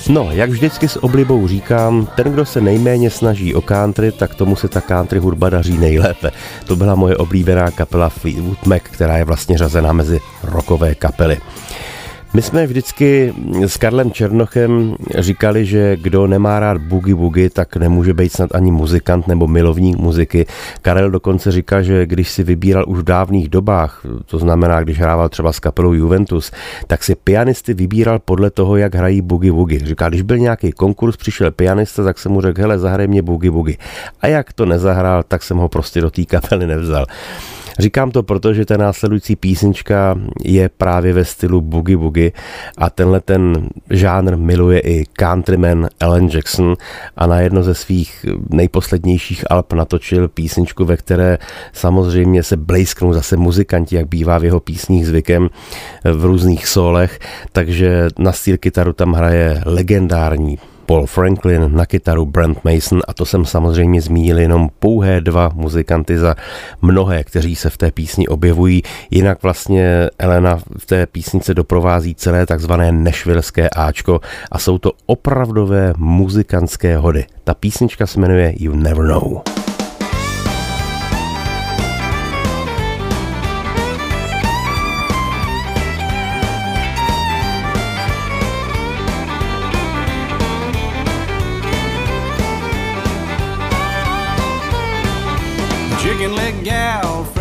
No, 0.08 0.28
jak 0.32 0.50
vždycky 0.50 0.88
s 0.88 1.04
oblibou 1.04 1.48
říkám, 1.48 2.08
ten, 2.16 2.32
kdo 2.32 2.44
se 2.44 2.60
nejméně 2.60 3.10
snaží 3.10 3.54
o 3.54 3.60
country, 3.60 4.12
tak 4.12 4.34
tomu 4.34 4.56
se 4.56 4.68
ta 4.68 4.80
country 4.80 5.18
hudba 5.18 5.50
daří 5.50 5.78
nejlépe. 5.78 6.30
To 6.66 6.76
byla 6.76 6.94
moje 6.94 7.16
oblíbená 7.16 7.70
kapela 7.70 8.08
Fleetwood 8.08 8.66
Mac, 8.66 8.82
která 8.82 9.16
je 9.18 9.24
vlastně 9.24 9.58
řazená 9.58 9.92
mezi 9.92 10.20
rockové 10.42 10.94
kapely. 10.94 11.38
My 12.34 12.42
jsme 12.42 12.66
vždycky 12.66 13.34
s 13.60 13.76
Karlem 13.76 14.12
Černochem 14.12 14.96
říkali, 15.18 15.66
že 15.66 15.96
kdo 15.96 16.26
nemá 16.26 16.60
rád 16.60 16.78
boogie 16.78 17.14
boogie, 17.14 17.50
tak 17.50 17.76
nemůže 17.76 18.14
být 18.14 18.32
snad 18.32 18.54
ani 18.54 18.72
muzikant 18.72 19.28
nebo 19.28 19.46
milovník 19.46 19.96
muziky. 19.96 20.46
Karel 20.82 21.10
dokonce 21.10 21.52
říkal, 21.52 21.82
že 21.82 22.06
když 22.06 22.30
si 22.30 22.42
vybíral 22.42 22.84
už 22.88 22.98
v 22.98 23.02
dávných 23.02 23.48
dobách, 23.48 24.02
to 24.26 24.38
znamená, 24.38 24.82
když 24.82 24.98
hrával 24.98 25.28
třeba 25.28 25.52
s 25.52 25.60
kapelou 25.60 25.92
Juventus, 25.92 26.52
tak 26.86 27.04
si 27.04 27.14
pianisty 27.14 27.74
vybíral 27.74 28.18
podle 28.18 28.50
toho, 28.50 28.76
jak 28.76 28.94
hrají 28.94 29.20
boogie 29.22 29.52
woogie. 29.52 29.80
Říkal, 29.86 30.08
když 30.08 30.22
byl 30.22 30.38
nějaký 30.38 30.72
konkurs, 30.72 31.16
přišel 31.16 31.50
pianista, 31.50 32.04
tak 32.04 32.18
jsem 32.18 32.32
mu 32.32 32.40
řekl, 32.40 32.60
hele, 32.60 32.78
zahraj 32.78 33.08
mě 33.08 33.22
boogie 33.22 33.50
woogie. 33.50 33.76
A 34.20 34.26
jak 34.26 34.52
to 34.52 34.66
nezahrál, 34.66 35.22
tak 35.22 35.42
jsem 35.42 35.56
ho 35.56 35.68
prostě 35.68 36.00
do 36.00 36.10
té 36.10 36.24
kapely 36.24 36.66
nevzal. 36.66 37.06
Říkám 37.78 38.10
to 38.10 38.22
proto, 38.22 38.54
že 38.54 38.64
ta 38.64 38.76
následující 38.76 39.37
písnička 39.37 40.18
je 40.44 40.68
právě 40.68 41.12
ve 41.12 41.24
stylu 41.24 41.60
boogie 41.60 41.96
boogie 41.96 42.32
a 42.78 42.90
tenhle 42.90 43.20
ten 43.20 43.68
žánr 43.90 44.37
miluje 44.37 44.80
i 44.80 45.04
countryman 45.20 45.88
Alan 46.00 46.28
Jackson 46.28 46.76
a 47.16 47.26
na 47.26 47.40
jedno 47.40 47.62
ze 47.62 47.74
svých 47.74 48.26
nejposlednějších 48.50 49.50
alb 49.50 49.72
natočil 49.72 50.28
písničku, 50.28 50.84
ve 50.84 50.96
které 50.96 51.38
samozřejmě 51.72 52.42
se 52.42 52.56
blejsknou 52.56 53.12
zase 53.12 53.37
muzikanti, 53.37 53.96
jak 53.96 54.08
bývá 54.08 54.38
v 54.38 54.44
jeho 54.44 54.60
písních 54.60 55.06
zvykem 55.06 55.50
v 56.04 56.24
různých 56.24 56.66
solech, 56.66 57.18
takže 57.52 58.08
na 58.18 58.32
steel 58.32 58.56
kytaru 58.58 58.92
tam 58.92 59.12
hraje 59.12 59.62
legendární 59.66 60.58
Paul 60.86 61.06
Franklin, 61.06 61.70
na 61.74 61.86
kytaru 61.86 62.26
Brent 62.26 62.64
Mason 62.64 63.00
a 63.08 63.14
to 63.14 63.26
jsem 63.26 63.44
samozřejmě 63.44 64.00
zmínil 64.00 64.38
jenom 64.38 64.68
pouhé 64.78 65.20
dva 65.20 65.50
muzikanty 65.54 66.18
za 66.18 66.34
mnohé, 66.82 67.24
kteří 67.24 67.56
se 67.56 67.70
v 67.70 67.76
té 67.76 67.90
písni 67.90 68.28
objevují. 68.28 68.82
Jinak 69.10 69.42
vlastně 69.42 70.10
Elena 70.18 70.58
v 70.78 70.86
té 70.86 71.06
písnice 71.06 71.54
doprovází 71.54 72.14
celé 72.14 72.46
takzvané 72.46 72.92
nešvilské 72.92 73.68
Ačko 73.68 74.20
a 74.50 74.58
jsou 74.58 74.78
to 74.78 74.92
opravdové 75.06 75.94
muzikantské 75.96 76.96
hody. 76.96 77.24
Ta 77.44 77.54
písnička 77.54 78.06
se 78.06 78.20
jmenuje 78.20 78.54
You 78.56 78.74
Never 78.74 79.06
Know. 79.06 79.63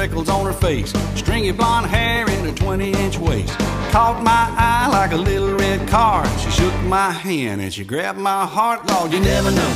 Freckles 0.04 0.28
on 0.28 0.46
her 0.46 0.52
face, 0.52 0.92
stringy 1.16 1.54
blonde 1.54 1.86
hair 1.86 2.30
in 2.30 2.46
a 2.46 2.54
20 2.54 2.92
inch 2.92 3.18
waist. 3.18 3.58
Caught 3.90 4.22
my 4.22 4.54
eye 4.58 4.90
like 4.92 5.14
a 5.14 5.16
little 5.16 5.56
red 5.56 5.88
car. 5.88 6.28
She 6.40 6.52
shook 6.52 6.74
my 6.82 7.10
hand 7.10 7.62
and 7.62 7.74
she 7.74 7.86
grabbed 7.86 8.20
my 8.20 8.46
heart. 8.46 8.86
Lord, 8.90 9.14
you 9.14 9.22
never 9.22 9.50
know. 9.50 9.74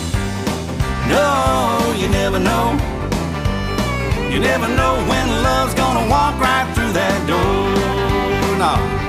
No, 1.07 1.95
you 1.97 2.09
never 2.09 2.39
know. 2.39 2.73
You 4.29 4.41
never 4.41 4.67
know 4.67 4.95
when 5.07 5.43
love's 5.43 5.73
gonna 5.75 6.09
walk 6.09 6.37
right 6.41 6.69
through 6.75 6.91
that 6.91 7.19
door. 7.25 8.57
No. 8.59 9.06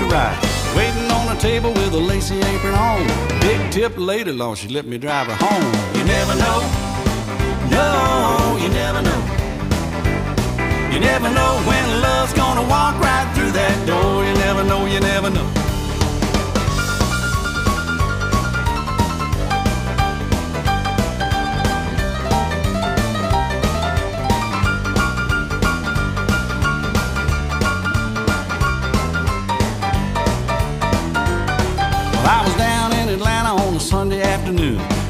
Roller 0.00 0.10
coaster 0.10 0.14
ride. 0.14 0.76
Waiting 0.76 1.10
on 1.10 1.36
a 1.36 1.40
table 1.40 1.72
with 1.72 1.92
a 1.94 1.98
lacy 1.98 2.38
apron 2.38 2.74
on. 2.74 3.06
Big 3.40 3.70
tip 3.70 3.96
later, 3.96 4.32
long 4.32 4.54
she 4.54 4.68
let 4.68 4.86
me 4.86 4.98
drive 4.98 5.26
her 5.26 5.36
home. 5.38 5.72
You 5.96 6.04
never 6.04 6.34
know. 6.34 6.60
No, 7.70 8.58
you 8.60 8.68
never 8.68 9.02
know. 9.02 9.20
You 10.92 11.00
never 11.00 11.28
know 11.30 11.60
when 11.66 12.00
love's 12.00 12.32
gonna 12.32 12.62
walk 12.68 13.00
right 13.00 13.30
through 13.34 13.52
that 13.52 13.86
door. 13.86 14.24
You 14.24 14.34
never 14.34 14.64
know, 14.64 14.86
you 14.86 15.00
never 15.00 15.30
know. 15.30 15.63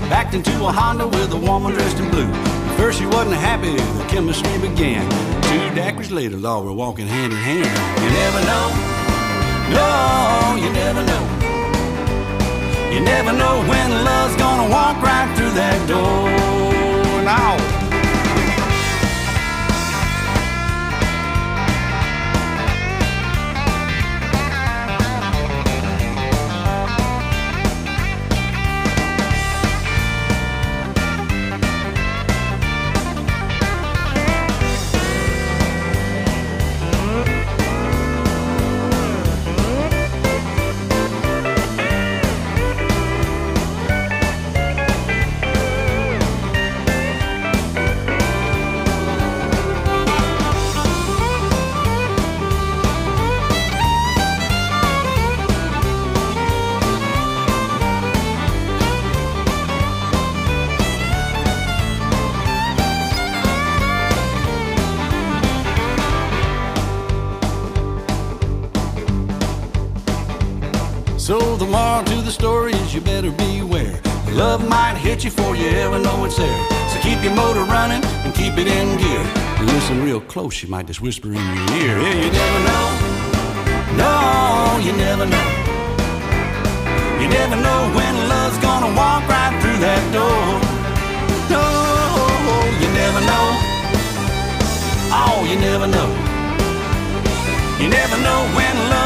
Backed 0.08 0.34
into 0.34 0.52
a 0.64 0.70
Honda 0.70 1.06
with 1.06 1.32
a 1.32 1.36
woman 1.36 1.72
dressed 1.72 1.98
in 1.98 2.10
blue. 2.10 2.30
First 2.76 2.98
she 2.98 3.06
wasn't 3.06 3.36
happy, 3.36 3.74
the 3.74 4.04
chemistry 4.08 4.58
began. 4.58 5.08
Two 5.42 5.80
daiquiris 5.80 6.10
later, 6.10 6.36
Lord, 6.36 6.66
we're 6.66 6.72
walking 6.72 7.06
hand 7.06 7.32
in 7.32 7.38
hand. 7.38 7.74
You 8.02 8.10
never 8.22 8.40
know. 8.50 8.66
No, 9.78 10.56
you 10.62 10.70
never 10.72 11.02
know. 11.10 11.24
You 12.92 13.00
never 13.00 13.32
know 13.32 13.64
when 13.68 14.04
love's 14.04 14.36
gonna 14.36 14.70
walk 14.70 15.02
right 15.02 15.34
through 15.36 15.52
that 15.52 15.88
door. 15.88 17.24
Now. 17.24 17.73
You 72.94 73.00
better 73.00 73.32
beware. 73.32 74.00
Love 74.30 74.68
might 74.68 74.94
hit 74.96 75.24
you 75.24 75.30
before 75.30 75.56
you 75.56 75.66
ever 75.66 75.98
know 75.98 76.24
it's 76.24 76.36
there. 76.36 76.68
So 76.90 77.00
keep 77.00 77.22
your 77.24 77.34
motor 77.34 77.64
running 77.64 78.04
and 78.24 78.32
keep 78.34 78.56
it 78.56 78.68
in 78.68 78.96
gear. 78.98 79.24
Listen 79.66 80.04
real 80.04 80.20
close, 80.20 80.54
she 80.54 80.68
might 80.68 80.86
just 80.86 81.00
whisper 81.00 81.28
in 81.28 81.34
your 81.34 81.66
ear. 81.82 81.98
Yeah, 81.98 82.14
you 82.24 82.30
never 82.30 82.60
know. 82.70 82.86
No, 83.98 84.14
you 84.86 84.92
never 84.96 85.26
know. 85.26 85.48
You 87.20 87.28
never 87.28 87.56
know 87.56 87.80
when 87.96 88.14
love's 88.28 88.58
gonna 88.58 88.94
walk 88.94 89.26
right 89.28 89.54
through 89.60 89.78
that 89.82 90.02
door. 90.14 90.44
No, 91.50 91.66
you 92.80 92.88
never 93.02 93.20
know. 93.30 93.46
Oh, 95.10 95.44
you 95.50 95.56
never 95.58 95.88
know. 95.88 96.08
You 97.82 97.88
never 97.88 98.16
know 98.22 98.40
when 98.54 98.74
love's 98.90 99.03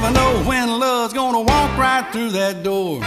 never 0.00 0.10
know 0.10 0.42
when 0.42 0.68
love's 0.80 1.14
gonna 1.14 1.40
walk 1.40 1.78
right 1.78 2.04
through 2.12 2.30
that 2.30 2.64
door. 2.64 2.98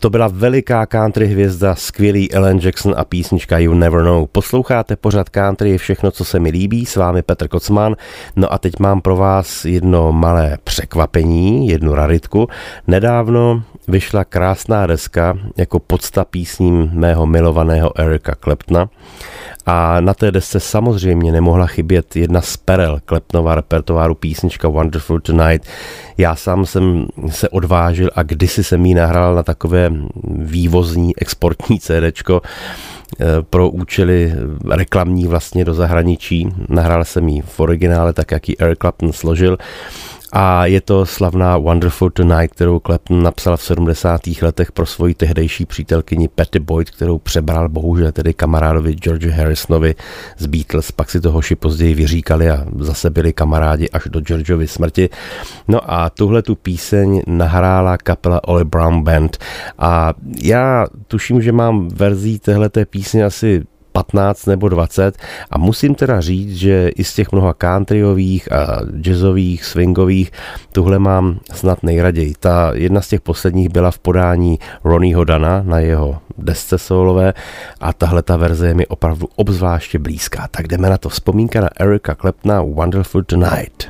To 0.00 0.10
byla 0.10 0.28
veliká 0.28 0.86
country 0.86 1.26
hvězda, 1.26 1.74
skvělý 1.74 2.32
Ellen 2.32 2.58
Jackson 2.62 2.94
a 2.96 3.04
písnička 3.04 3.58
You 3.58 3.74
Never 3.74 4.02
Know. 4.02 4.26
Posloucháte 4.32 4.96
pořad 4.96 5.28
country 5.28 5.70
je 5.70 5.78
všechno, 5.78 6.10
co 6.10 6.24
se 6.24 6.38
mi 6.38 6.50
líbí, 6.50 6.86
s 6.86 6.96
vámi 6.96 7.22
Petr 7.22 7.48
Kocman. 7.48 7.96
No 8.36 8.52
a 8.52 8.58
teď 8.58 8.78
mám 8.78 9.00
pro 9.00 9.16
vás 9.16 9.64
jedno 9.64 10.12
malé 10.12 10.58
překvapení, 10.64 11.68
jednu 11.68 11.94
raritku. 11.94 12.48
Nedávno 12.86 13.62
vyšla 13.88 14.24
krásná 14.24 14.86
deska 14.86 15.38
jako 15.56 15.78
podsta 15.78 16.24
písním 16.24 16.90
mého 16.92 17.26
milovaného 17.26 18.00
Erika 18.00 18.34
Kleptna. 18.34 18.88
A 19.66 20.00
na 20.00 20.14
té 20.14 20.30
desce 20.30 20.60
samozřejmě 20.60 21.32
nemohla 21.32 21.66
chybět 21.66 22.16
jedna 22.16 22.40
z 22.40 22.56
perel 22.56 23.00
Klepnova 23.04 23.54
repertoáru 23.54 24.14
písnička 24.14 24.68
Wonderful 24.68 25.20
Tonight. 25.20 25.66
Já 26.18 26.36
sám 26.36 26.66
jsem 26.66 27.06
se 27.28 27.48
odvážil 27.48 28.10
a 28.14 28.22
kdysi 28.22 28.64
jsem 28.64 28.86
jí 28.86 28.94
nahrál 28.94 29.34
na 29.34 29.42
takové 29.42 29.92
vývozní 30.26 31.16
exportní 31.16 31.80
CDčko 31.80 32.42
eh, 32.44 33.24
pro 33.50 33.68
účely 33.68 34.34
reklamní 34.70 35.26
vlastně 35.26 35.64
do 35.64 35.74
zahraničí. 35.74 36.48
Nahrál 36.68 37.04
jsem 37.04 37.28
ji 37.28 37.42
v 37.42 37.60
originále 37.60 38.12
tak, 38.12 38.30
jak 38.30 38.48
ji 38.48 38.56
Eric 38.58 38.78
Clapton 38.78 39.12
složil 39.12 39.58
a 40.32 40.66
je 40.66 40.80
to 40.80 41.06
slavná 41.06 41.58
Wonderful 41.58 42.10
Tonight, 42.10 42.54
kterou 42.54 42.78
Clapton 42.78 43.22
napsal 43.22 43.56
v 43.56 43.62
70. 43.62 44.20
letech 44.42 44.72
pro 44.72 44.86
svoji 44.86 45.14
tehdejší 45.14 45.66
přítelkyni 45.66 46.28
Patty 46.28 46.58
Boyd, 46.58 46.90
kterou 46.90 47.18
přebral 47.18 47.68
bohužel 47.68 48.12
tedy 48.12 48.34
kamarádovi 48.34 48.92
George 48.92 49.26
Harrisonovi 49.26 49.94
z 50.38 50.46
Beatles, 50.46 50.92
pak 50.92 51.10
si 51.10 51.20
to 51.20 51.32
hoši 51.32 51.56
později 51.56 51.94
vyříkali 51.94 52.50
a 52.50 52.66
zase 52.78 53.10
byli 53.10 53.32
kamarádi 53.32 53.90
až 53.90 54.02
do 54.06 54.20
Georgeovy 54.20 54.68
smrti. 54.68 55.08
No 55.68 55.92
a 55.92 56.10
tuhle 56.10 56.42
tu 56.42 56.54
píseň 56.54 57.22
nahrála 57.26 57.96
kapela 57.96 58.48
Oli 58.48 58.64
Brown 58.64 59.02
Band 59.02 59.38
a 59.78 60.14
já 60.42 60.86
tuším, 61.06 61.42
že 61.42 61.52
mám 61.52 61.88
verzí 61.88 62.38
téhleté 62.38 62.86
písně 62.86 63.24
asi 63.24 63.62
15 64.02 64.46
nebo 64.46 64.68
20 64.68 65.16
a 65.50 65.58
musím 65.58 65.94
teda 65.94 66.20
říct, 66.20 66.56
že 66.56 66.88
i 66.88 67.04
z 67.04 67.14
těch 67.14 67.32
mnoha 67.32 67.54
countryových 67.60 68.52
a 68.52 68.80
jazzových, 69.00 69.64
swingových, 69.64 70.32
tuhle 70.72 70.98
mám 70.98 71.40
snad 71.52 71.82
nejraději. 71.82 72.34
Ta 72.40 72.72
jedna 72.74 73.00
z 73.00 73.08
těch 73.08 73.20
posledních 73.20 73.68
byla 73.68 73.90
v 73.90 73.98
podání 73.98 74.58
Ronnieho 74.84 75.24
Dana 75.24 75.62
na 75.64 75.78
jeho 75.78 76.18
desce 76.38 76.78
solové 76.78 77.34
a 77.80 77.92
tahle 77.92 78.22
ta 78.22 78.36
verze 78.36 78.68
je 78.68 78.74
mi 78.74 78.86
opravdu 78.86 79.28
obzvláště 79.36 79.98
blízká. 79.98 80.48
Tak 80.50 80.68
jdeme 80.68 80.90
na 80.90 80.98
to. 80.98 81.08
Vzpomínka 81.08 81.60
na 81.60 81.68
Erika 81.80 82.14
Klepna 82.14 82.62
Wonderful 82.62 83.22
Tonight. 83.22 83.88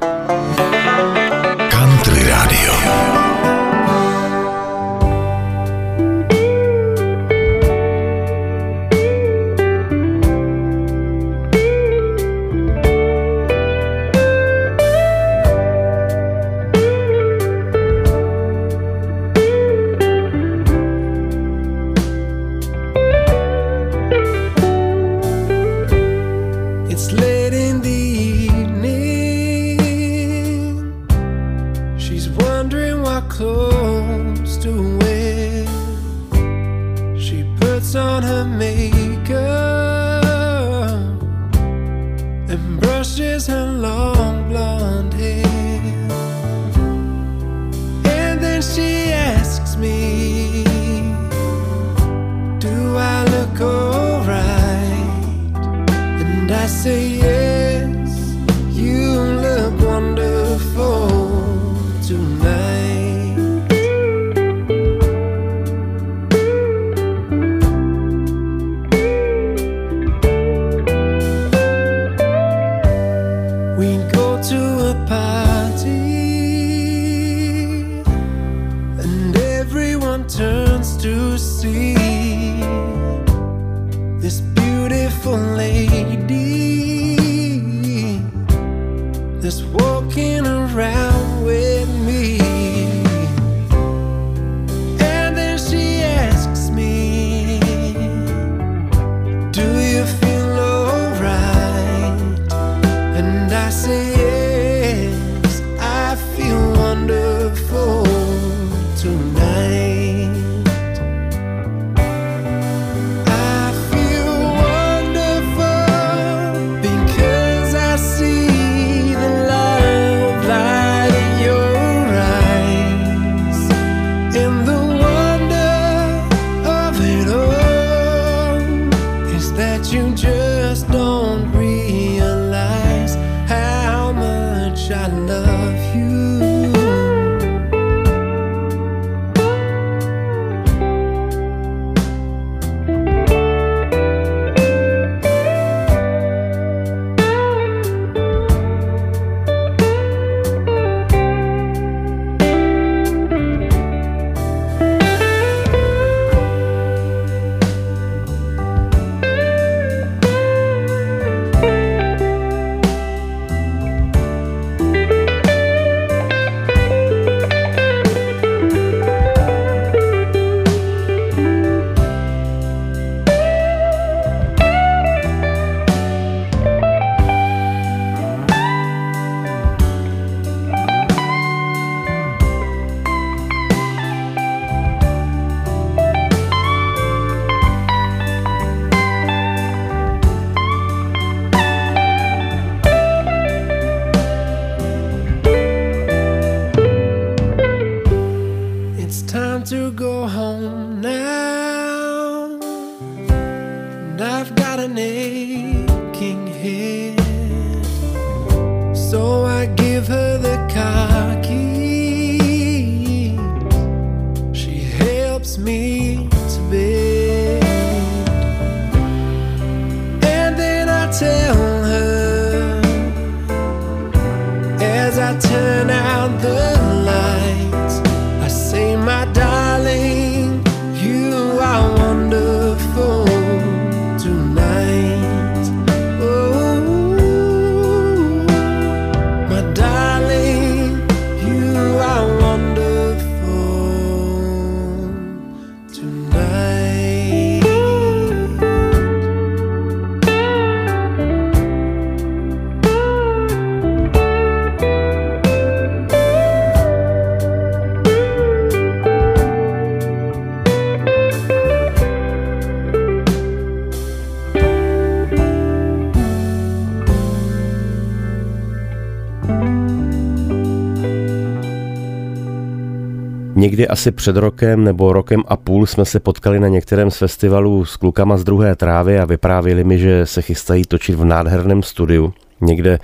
Asi 274.01 274.13
před 274.13 274.37
rokem 274.37 274.85
nebo 274.85 275.13
rokem 275.13 275.43
a 275.49 275.57
půl 275.57 275.87
jsme 275.87 276.05
se 276.05 276.21
potkali 276.21 276.61
na 276.61 276.69
některém 276.69 277.11
z 277.11 277.19
festivalů 277.19 277.85
s 277.85 277.97
klukama 277.97 278.37
z 278.37 278.45
druhé 278.45 278.77
trávy 278.77 279.19
a 279.19 279.25
vyprávěli 279.25 279.85
mi, 279.85 279.99
že 279.99 280.27
se 280.27 280.43
chystají 280.43 280.85
točit 280.85 281.15
v 281.15 281.25
nádherném 281.25 281.83
studiu 281.83 282.33
někde 282.61 282.99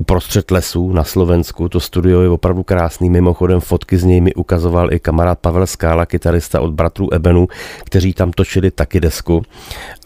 uprostřed 0.00 0.50
lesů 0.50 0.92
na 0.92 1.04
Slovensku. 1.04 1.68
To 1.68 1.80
studio 1.80 2.20
je 2.20 2.28
opravdu 2.28 2.62
krásný. 2.62 3.10
Mimochodem 3.10 3.60
fotky 3.60 3.98
z 3.98 4.04
něj 4.04 4.20
mi 4.20 4.34
ukazoval 4.34 4.92
i 4.92 5.00
kamarád 5.00 5.38
Pavel 5.38 5.66
Skála, 5.66 6.06
kytarista 6.06 6.60
od 6.60 6.72
bratrů 6.72 7.14
Ebenu, 7.14 7.48
kteří 7.84 8.12
tam 8.12 8.32
točili 8.32 8.70
taky 8.70 9.00
desku 9.00 9.42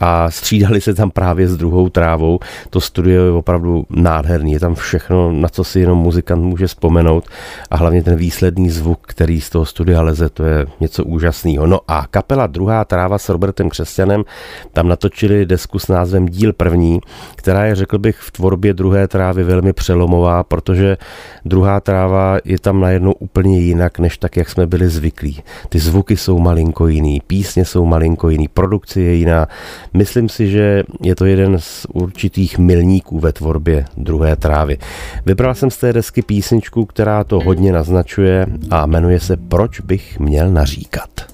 a 0.00 0.30
střídali 0.30 0.80
se 0.80 0.94
tam 0.94 1.10
právě 1.10 1.48
s 1.48 1.56
druhou 1.56 1.88
trávou. 1.88 2.38
To 2.70 2.80
studio 2.80 3.24
je 3.24 3.30
opravdu 3.30 3.86
nádherný. 3.90 4.52
Je 4.52 4.60
tam 4.60 4.74
všechno, 4.74 5.32
na 5.32 5.48
co 5.48 5.64
si 5.64 5.80
jenom 5.80 5.98
muzikant 5.98 6.42
může 6.42 6.66
vzpomenout 6.66 7.24
a 7.70 7.76
hlavně 7.76 8.02
ten 8.02 8.16
výsledný 8.16 8.70
zvuk, 8.70 8.98
který 9.02 9.40
z 9.40 9.50
toho 9.50 9.64
studia 9.64 10.02
leze, 10.02 10.28
to 10.28 10.44
je 10.44 10.66
něco 10.80 11.04
úžasného. 11.04 11.66
No 11.66 11.80
a 11.88 12.06
kapela 12.10 12.46
Druhá 12.46 12.84
tráva 12.84 13.18
s 13.18 13.28
Robertem 13.28 13.70
Křesťanem 13.70 14.24
tam 14.72 14.88
natočili 14.88 15.46
desku 15.46 15.78
s 15.78 15.88
názvem 15.88 16.28
Díl 16.28 16.52
první, 16.52 17.00
která 17.36 17.64
je, 17.64 17.74
řekl 17.74 17.98
bych, 17.98 18.16
v 18.18 18.30
tvorbě 18.30 18.74
druhé 18.74 19.08
trávy 19.08 19.44
velmi 19.44 19.72
přelomová, 19.84 20.44
protože 20.44 20.96
druhá 21.44 21.80
tráva 21.80 22.38
je 22.44 22.58
tam 22.58 22.80
najednou 22.80 23.12
úplně 23.12 23.60
jinak, 23.60 23.98
než 23.98 24.18
tak, 24.18 24.36
jak 24.36 24.48
jsme 24.48 24.66
byli 24.66 24.88
zvyklí. 24.88 25.42
Ty 25.68 25.78
zvuky 25.78 26.16
jsou 26.16 26.38
malinko 26.38 26.88
jiný, 26.88 27.20
písně 27.26 27.64
jsou 27.64 27.84
malinko 27.84 28.28
jiný, 28.28 28.48
produkce 28.48 29.00
je 29.00 29.14
jiná. 29.14 29.46
Myslím 29.94 30.28
si, 30.28 30.48
že 30.50 30.82
je 31.02 31.14
to 31.14 31.24
jeden 31.24 31.58
z 31.60 31.86
určitých 31.92 32.58
milníků 32.58 33.20
ve 33.20 33.32
tvorbě 33.32 33.84
druhé 33.96 34.36
trávy. 34.36 34.78
Vybral 35.26 35.54
jsem 35.54 35.70
z 35.70 35.76
té 35.76 35.92
desky 35.92 36.22
písničku, 36.22 36.86
která 36.86 37.24
to 37.24 37.40
hodně 37.40 37.72
naznačuje 37.72 38.46
a 38.70 38.86
jmenuje 38.86 39.20
se 39.20 39.36
Proč 39.36 39.80
bych 39.80 40.18
měl 40.18 40.50
naříkat. 40.50 41.33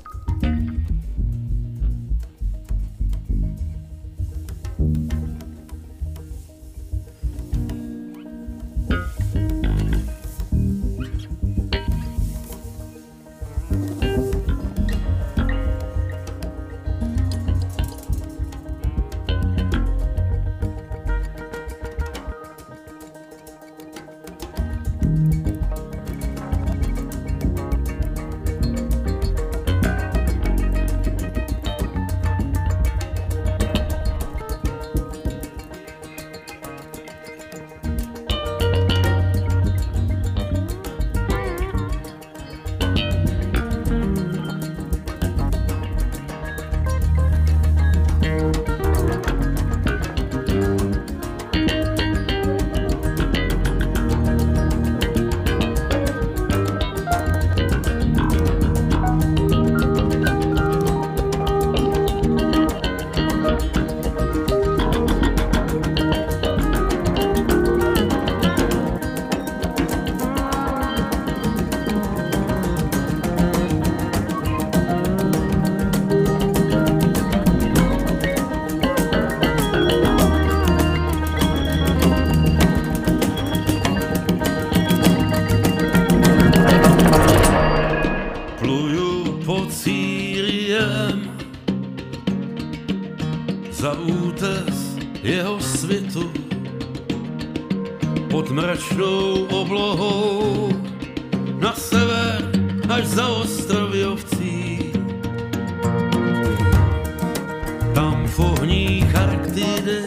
Arktidy 109.61 110.03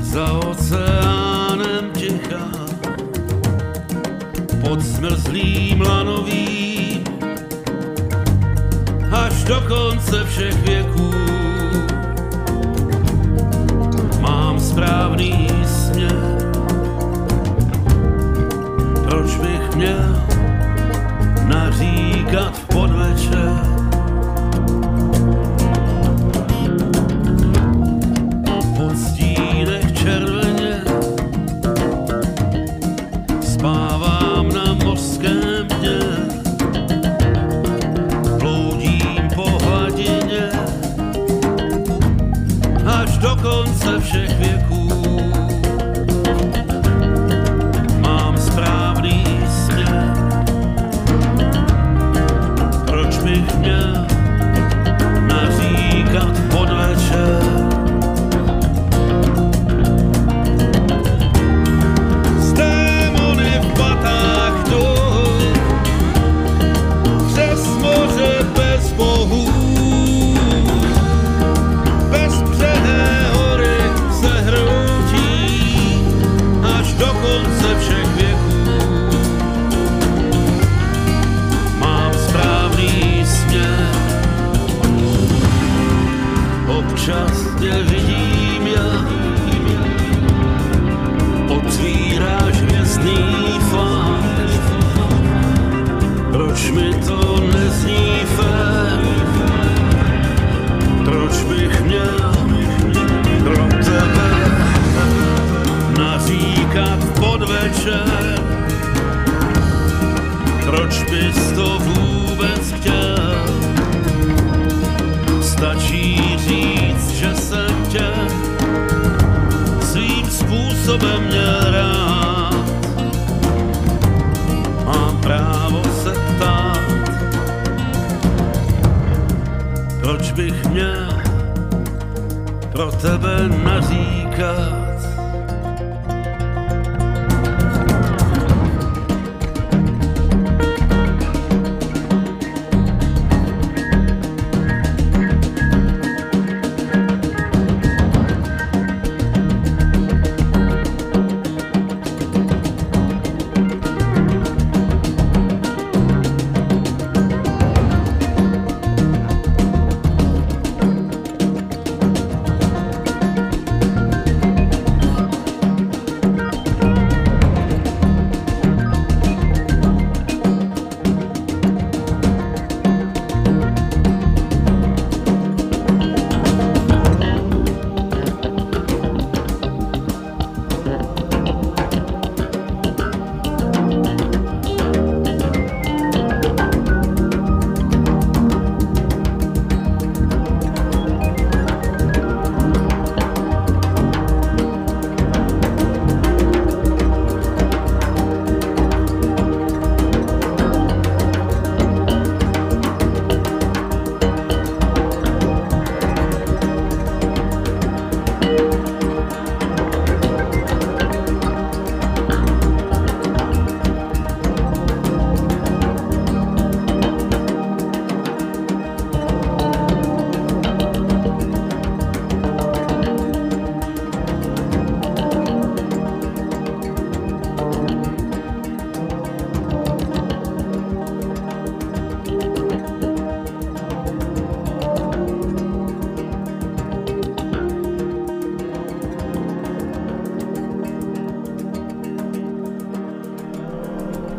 za 0.00 0.32
oceánem 0.32 1.92
tichá 1.92 2.48
pod 4.60 4.80
zmrzlým 4.80 5.80
lanovým 5.80 7.04
až 9.12 9.44
do 9.44 9.60
konce 9.68 10.24
všech 10.24 10.56
věků. 10.62 11.14
Mám 14.20 14.60
správný 14.60 15.53
do 43.84 44.00
konce 44.00 44.43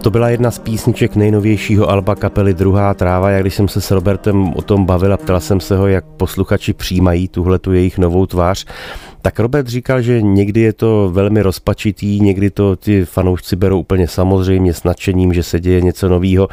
To 0.05 0.11
byla 0.11 0.29
jedna 0.29 0.51
z 0.51 0.59
písniček 0.59 1.15
nejnovějšího 1.15 1.89
alba 1.89 2.15
kapely 2.15 2.53
Druhá 2.53 2.93
tráva. 2.93 3.29
Jak 3.29 3.41
když 3.41 3.55
jsem 3.55 3.67
se 3.67 3.81
s 3.81 3.91
Robertem 3.91 4.53
o 4.53 4.61
tom 4.61 4.85
bavil 4.85 5.13
a 5.13 5.17
ptal 5.17 5.39
jsem 5.39 5.59
se 5.59 5.77
ho, 5.77 5.87
jak 5.87 6.05
posluchači 6.05 6.73
přijímají 6.73 7.27
tuhle 7.27 7.59
tu 7.59 7.73
jejich 7.73 7.97
novou 7.97 8.25
tvář, 8.25 8.65
tak 9.21 9.39
Robert 9.39 9.67
říkal, 9.67 10.01
že 10.01 10.21
někdy 10.21 10.61
je 10.61 10.73
to 10.73 11.09
velmi 11.13 11.41
rozpačitý, 11.41 12.19
někdy 12.21 12.49
to 12.49 12.75
ty 12.75 13.05
fanoušci 13.05 13.55
berou 13.55 13.79
úplně 13.79 14.07
samozřejmě 14.07 14.73
s 14.73 14.83
nadšením, 14.83 15.33
že 15.33 15.43
se 15.43 15.59
děje 15.59 15.81
něco 15.81 16.09
nového. 16.09 16.47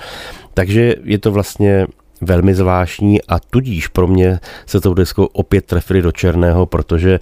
Takže 0.55 0.94
je 1.05 1.18
to 1.18 1.32
vlastně 1.32 1.86
velmi 2.22 2.54
zvláštní 2.54 3.22
a 3.22 3.38
tudíž 3.40 3.88
pro 3.88 4.06
mě 4.06 4.40
se 4.66 4.80
tou 4.80 4.94
deskou 4.94 5.24
opět 5.24 5.66
trefili 5.66 6.02
do 6.02 6.12
černého, 6.12 6.66
protože 6.66 7.20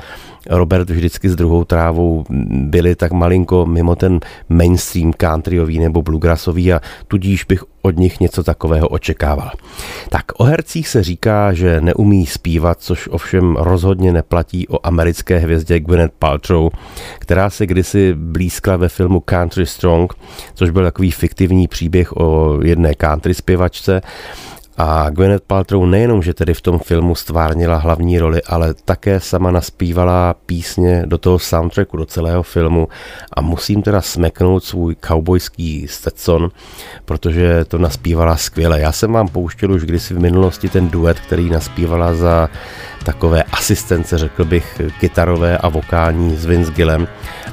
Robert 0.50 0.90
vždycky 0.90 1.28
s 1.28 1.36
druhou 1.36 1.64
trávou 1.64 2.24
byli 2.50 2.94
tak 2.94 3.12
malinko 3.12 3.66
mimo 3.66 3.96
ten 3.96 4.20
mainstream 4.48 5.12
countryový 5.12 5.78
nebo 5.78 6.02
bluegrassový 6.02 6.72
a 6.72 6.80
tudíž 7.08 7.44
bych 7.44 7.64
od 7.82 7.96
nich 7.96 8.20
něco 8.20 8.42
takového 8.42 8.88
očekával. 8.88 9.50
Tak 10.08 10.24
o 10.36 10.44
hercích 10.44 10.88
se 10.88 11.02
říká, 11.02 11.52
že 11.52 11.80
neumí 11.80 12.26
zpívat, 12.26 12.80
což 12.80 13.08
ovšem 13.08 13.56
rozhodně 13.56 14.12
neplatí 14.12 14.68
o 14.68 14.86
americké 14.86 15.38
hvězdě 15.38 15.80
Gwyneth 15.80 16.14
Paltrow, 16.18 16.70
která 17.18 17.50
se 17.50 17.66
kdysi 17.66 18.14
blízkla 18.14 18.76
ve 18.76 18.88
filmu 18.88 19.20
Country 19.20 19.66
Strong, 19.66 20.12
což 20.54 20.70
byl 20.70 20.84
takový 20.84 21.10
fiktivní 21.10 21.68
příběh 21.68 22.16
o 22.16 22.58
jedné 22.62 22.94
country 22.94 23.34
zpěvačce, 23.34 24.00
a 24.80 25.10
Gwyneth 25.10 25.44
Paltrow 25.44 25.84
nejenom, 25.84 26.22
že 26.22 26.34
tedy 26.34 26.54
v 26.54 26.60
tom 26.60 26.78
filmu 26.78 27.14
stvárnila 27.14 27.76
hlavní 27.76 28.18
roli, 28.18 28.40
ale 28.42 28.74
také 28.74 29.20
sama 29.20 29.50
naspívala 29.50 30.34
písně 30.46 31.02
do 31.06 31.18
toho 31.18 31.38
soundtracku, 31.38 31.96
do 31.96 32.06
celého 32.06 32.42
filmu 32.42 32.88
a 33.36 33.40
musím 33.40 33.82
teda 33.82 34.00
smeknout 34.00 34.64
svůj 34.64 34.96
cowboyský 35.06 35.88
Stetson, 35.88 36.50
protože 37.04 37.64
to 37.64 37.78
naspívala 37.78 38.36
skvěle. 38.36 38.80
Já 38.80 38.92
jsem 38.92 39.12
vám 39.12 39.28
pouštěl 39.28 39.72
už 39.72 39.84
kdysi 39.84 40.14
v 40.14 40.18
minulosti 40.18 40.68
ten 40.68 40.88
duet, 40.88 41.20
který 41.20 41.50
naspívala 41.50 42.14
za 42.14 42.48
takové 43.04 43.42
asistence, 43.42 44.18
řekl 44.18 44.44
bych, 44.44 44.80
kytarové 45.00 45.58
a 45.58 45.68
vokální 45.68 46.36
s 46.36 46.44
Vince 46.44 46.72
Gillem, 46.72 47.08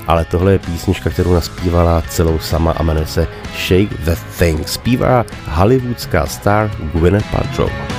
ale 0.08 0.26
tohle 0.26 0.52
je 0.52 0.60
písnička, 0.60 1.10
kterou 1.10 1.34
naspívala 1.34 2.04
celou 2.10 2.40
sama 2.40 2.72
a 2.72 2.84
jmenuje 2.84 3.08
se 3.08 3.28
Shake 3.68 3.98
the 4.06 4.16
Thing. 4.40 4.68
Zpívá 4.68 5.26
hollywoodská 5.48 6.26
star 6.26 6.72
Gwyneth 6.94 7.32
Paltrow. 7.32 7.97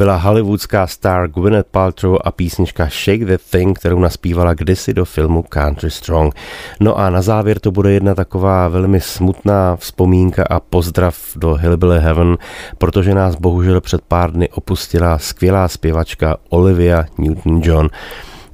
Byla 0.00 0.16
hollywoodská 0.16 0.86
star 0.86 1.28
Gwyneth 1.28 1.68
Paltrow 1.70 2.18
a 2.24 2.30
písnička 2.30 2.88
Shake 2.88 3.24
the 3.24 3.36
Thing, 3.50 3.78
kterou 3.78 3.98
naspívala 3.98 4.54
kdysi 4.54 4.94
do 4.94 5.04
filmu 5.04 5.42
Country 5.42 5.90
Strong. 5.90 6.34
No 6.80 6.98
a 6.98 7.10
na 7.10 7.22
závěr 7.22 7.58
to 7.58 7.70
bude 7.70 7.92
jedna 7.92 8.14
taková 8.14 8.68
velmi 8.68 9.00
smutná 9.00 9.76
vzpomínka 9.76 10.44
a 10.50 10.60
pozdrav 10.60 11.16
do 11.36 11.54
Hillbilly 11.54 12.00
Heaven, 12.00 12.38
protože 12.78 13.14
nás 13.14 13.34
bohužel 13.34 13.80
před 13.80 14.00
pár 14.00 14.32
dny 14.32 14.48
opustila 14.48 15.18
skvělá 15.18 15.68
zpěvačka 15.68 16.36
Olivia 16.48 17.04
Newton-John. 17.18 17.88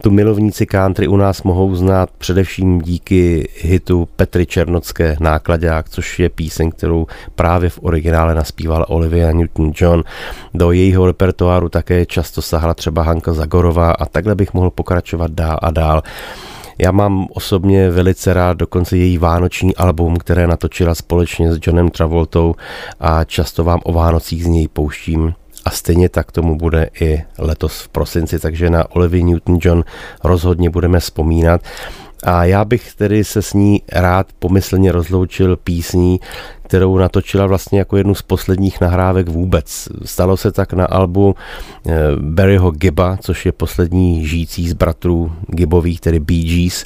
Tu 0.07 0.11
milovníci 0.11 0.67
country 0.67 1.09
u 1.09 1.17
nás 1.17 1.43
mohou 1.43 1.75
znát 1.75 2.11
především 2.19 2.81
díky 2.81 3.49
hitu 3.61 4.09
Petry 4.17 4.47
Černocké 4.47 5.17
Nákladák, 5.21 5.89
což 5.89 6.19
je 6.19 6.29
píseň, 6.29 6.71
kterou 6.71 7.07
právě 7.35 7.71
v 7.71 7.79
originále 7.83 8.35
naspívala 8.35 8.89
Olivia 8.89 9.33
Newton-John. 9.33 10.03
Do 10.55 10.73
jejího 10.73 11.07
repertoáru 11.07 11.69
také 11.69 12.07
často 12.07 12.43
sahla 12.43 12.75
třeba 12.75 13.03
Hanka 13.03 13.33
Zagorová 13.33 13.91
a 13.91 14.07
takhle 14.07 14.35
bych 14.35 14.55
mohl 14.55 14.71
pokračovat 14.71 15.31
dál 15.31 15.59
a 15.63 15.71
dál. 15.71 16.03
Já 16.79 16.91
mám 16.91 17.27
osobně 17.31 17.91
velice 17.91 18.35
rád 18.35 18.57
dokonce 18.57 18.97
její 18.97 19.19
vánoční 19.19 19.77
album, 19.77 20.17
které 20.17 20.47
natočila 20.47 20.95
společně 20.95 21.53
s 21.53 21.59
Johnem 21.63 21.89
Travoltou 21.89 22.55
a 23.01 23.25
často 23.25 23.65
vám 23.65 23.81
o 23.85 23.93
Vánocích 23.93 24.45
z 24.45 24.47
něj 24.47 24.69
pouštím 24.69 25.35
a 25.67 25.71
stejně 25.71 26.09
tak 26.09 26.33
tomu 26.33 26.57
bude 26.57 26.91
i 27.01 27.23
letos 27.39 27.81
v 27.81 27.89
prosinci, 27.89 28.39
takže 28.39 28.71
na 28.71 28.91
Olivia 28.91 29.25
Newton-John 29.27 29.85
rozhodně 30.25 30.71
budeme 30.71 31.01
vzpomínat. 31.01 31.61
A 32.25 32.45
já 32.45 32.65
bych 32.65 32.95
tedy 32.95 33.25
se 33.25 33.43
s 33.43 33.53
ní 33.55 33.83
rád 33.93 34.27
pomyslně 34.39 34.93
rozloučil 34.93 35.57
písní, 35.57 36.21
kterou 36.63 36.99
natočila 36.99 37.47
vlastně 37.47 37.79
jako 37.79 37.97
jednu 37.97 38.15
z 38.15 38.23
posledních 38.23 38.81
nahrávek 38.81 39.29
vůbec. 39.29 39.89
Stalo 40.05 40.37
se 40.37 40.53
tak 40.53 40.73
na 40.73 40.87
albu 40.87 41.35
eh, 41.87 41.93
Barryho 42.21 42.71
Gibba, 42.71 43.19
což 43.21 43.47
je 43.47 43.53
poslední 43.53 44.27
žijící 44.27 44.69
z 44.69 44.73
bratrů 44.73 45.33
Gibbových, 45.49 46.01
tedy 46.01 46.21
Bee 46.21 46.45
Gees. 46.45 46.85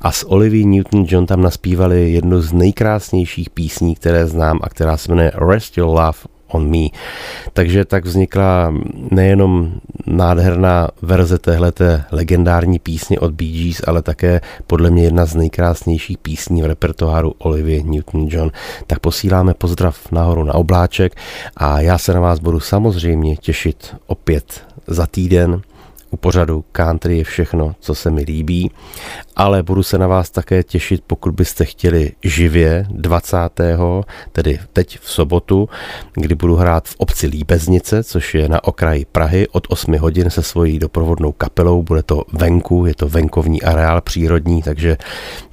A 0.00 0.12
s 0.12 0.30
Olivia 0.30 0.66
Newton-John 0.66 1.26
tam 1.26 1.42
naspívali 1.42 2.12
jednu 2.12 2.40
z 2.40 2.52
nejkrásnějších 2.52 3.50
písní, 3.50 3.94
které 3.94 4.26
znám 4.26 4.58
a 4.62 4.68
která 4.68 4.96
se 4.96 5.12
jmenuje 5.12 5.32
Rest 5.34 5.78
Your 5.78 5.88
Love 5.88 6.39
on 6.50 6.70
Me. 6.70 6.88
Takže 7.52 7.84
tak 7.84 8.04
vznikla 8.04 8.74
nejenom 9.10 9.72
nádherná 10.06 10.88
verze 11.02 11.38
téhleté 11.38 12.04
legendární 12.12 12.78
písně 12.78 13.18
od 13.18 13.32
Bee 13.32 13.52
Gees, 13.52 13.82
ale 13.86 14.02
také 14.02 14.40
podle 14.66 14.90
mě 14.90 15.04
jedna 15.04 15.26
z 15.26 15.34
nejkrásnějších 15.34 16.18
písní 16.18 16.62
v 16.62 16.66
repertoáru 16.66 17.34
Olivia 17.38 17.82
Newton-John. 17.82 18.50
Tak 18.86 18.98
posíláme 18.98 19.54
pozdrav 19.54 20.12
nahoru 20.12 20.44
na 20.44 20.54
obláček 20.54 21.16
a 21.56 21.80
já 21.80 21.98
se 21.98 22.14
na 22.14 22.20
vás 22.20 22.38
budu 22.38 22.60
samozřejmě 22.60 23.36
těšit 23.36 23.96
opět 24.06 24.64
za 24.86 25.06
týden 25.06 25.62
u 26.10 26.16
pořadu 26.16 26.64
Country 26.72 27.18
je 27.18 27.24
všechno, 27.24 27.74
co 27.80 27.94
se 27.94 28.10
mi 28.10 28.22
líbí, 28.22 28.70
ale 29.36 29.62
budu 29.62 29.82
se 29.82 29.98
na 29.98 30.06
vás 30.06 30.30
také 30.30 30.62
těšit, 30.62 31.02
pokud 31.06 31.34
byste 31.34 31.64
chtěli 31.64 32.12
živě 32.22 32.86
20. 32.90 33.38
tedy 34.32 34.58
teď 34.72 34.98
v 34.98 35.10
sobotu, 35.10 35.68
kdy 36.14 36.34
budu 36.34 36.56
hrát 36.56 36.88
v 36.88 36.94
obci 36.98 37.26
Líbeznice, 37.26 38.04
což 38.04 38.34
je 38.34 38.48
na 38.48 38.64
okraji 38.64 39.04
Prahy 39.04 39.48
od 39.48 39.66
8 39.68 39.98
hodin 39.98 40.30
se 40.30 40.42
svojí 40.42 40.78
doprovodnou 40.78 41.32
kapelou. 41.32 41.82
Bude 41.82 42.02
to 42.02 42.24
venku, 42.32 42.86
je 42.86 42.94
to 42.94 43.08
venkovní 43.08 43.62
areál 43.62 44.00
přírodní, 44.00 44.62
takže 44.62 44.96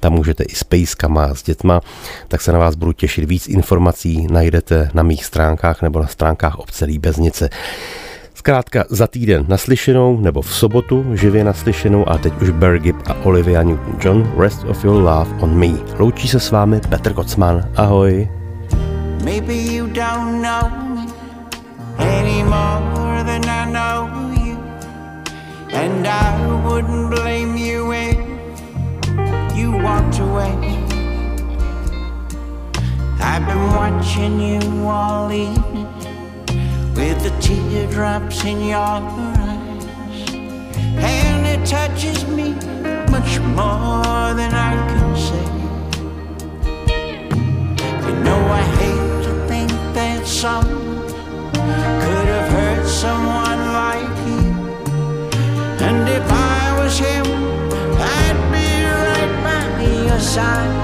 tam 0.00 0.12
můžete 0.12 0.44
i 0.44 0.54
s 0.54 0.64
pejskama, 0.64 1.34
s 1.34 1.42
dětma, 1.42 1.80
tak 2.28 2.40
se 2.40 2.52
na 2.52 2.58
vás 2.58 2.74
budu 2.74 2.92
těšit. 2.92 3.24
Víc 3.24 3.48
informací 3.48 4.26
najdete 4.30 4.90
na 4.94 5.02
mých 5.02 5.24
stránkách 5.24 5.82
nebo 5.82 6.00
na 6.00 6.06
stránkách 6.06 6.58
obce 6.58 6.84
Líbeznice. 6.84 7.50
Zkrátka 8.38 8.84
za 8.88 9.06
týden 9.06 9.44
naslyšenou 9.48 10.20
nebo 10.20 10.42
v 10.42 10.54
sobotu 10.54 11.04
živě 11.16 11.44
naslyšenou 11.44 12.08
a 12.08 12.18
teď 12.18 12.32
už 12.42 12.50
Barry 12.50 12.78
Gibb 12.78 13.02
a 13.10 13.14
Olivia 13.14 13.62
Newton-John 13.62 14.30
Rest 14.38 14.64
of 14.64 14.84
Your 14.84 15.02
Love 15.02 15.30
on 15.40 15.58
Me. 15.58 15.68
Loučí 15.98 16.28
se 16.28 16.40
s 16.40 16.50
vámi 16.50 16.80
Petr 16.80 17.12
Kocman. 17.12 17.68
Ahoj. 17.76 18.28
Maybe 19.24 19.54
you 19.54 19.86
don't 19.86 20.42
know 20.42 20.70
me 20.94 21.06
any 21.98 22.44
more 22.44 23.24
than 23.24 23.42
I 23.44 23.72
know 23.72 24.06
you. 24.46 24.56
And 25.74 26.06
I 26.06 26.38
wouldn't 26.64 27.10
blame 27.10 27.56
you 27.56 27.92
if 27.92 28.18
you 29.54 29.72
walked 29.72 30.20
away. 30.20 30.54
I've 33.20 33.46
been 33.46 33.74
watching 33.74 34.40
you 34.40 34.88
all 34.88 35.32
evening 35.32 35.87
with 36.98 37.22
the 37.22 37.30
teardrops 37.40 38.44
in 38.44 38.60
your 38.60 38.78
eyes. 38.78 39.84
And 40.30 41.46
it 41.46 41.64
touches 41.64 42.26
me 42.26 42.48
much 43.14 43.38
more 43.58 44.34
than 44.40 44.52
I 44.52 44.72
can 44.90 45.10
say. 45.26 45.46
You 48.04 48.14
know 48.24 48.40
I 48.60 48.64
hate 48.80 49.22
to 49.26 49.32
think 49.46 49.70
that 49.94 50.26
someone 50.26 51.06
could 52.02 52.28
have 52.34 52.48
hurt 52.56 52.84
someone 53.04 53.60
like 53.80 54.16
you. 54.30 54.46
And 55.86 56.08
if 56.18 56.26
I 56.32 56.62
was 56.80 56.98
him, 56.98 57.26
I'd 58.18 58.40
be 58.52 58.68
right 59.04 59.32
by 59.46 59.62
your 60.08 60.20
side. 60.34 60.74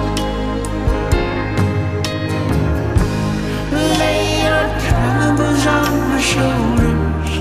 Lay 3.99 4.23
your 4.47 4.67
troubles 4.87 5.67
on 5.67 6.04
shoulders, 6.31 7.33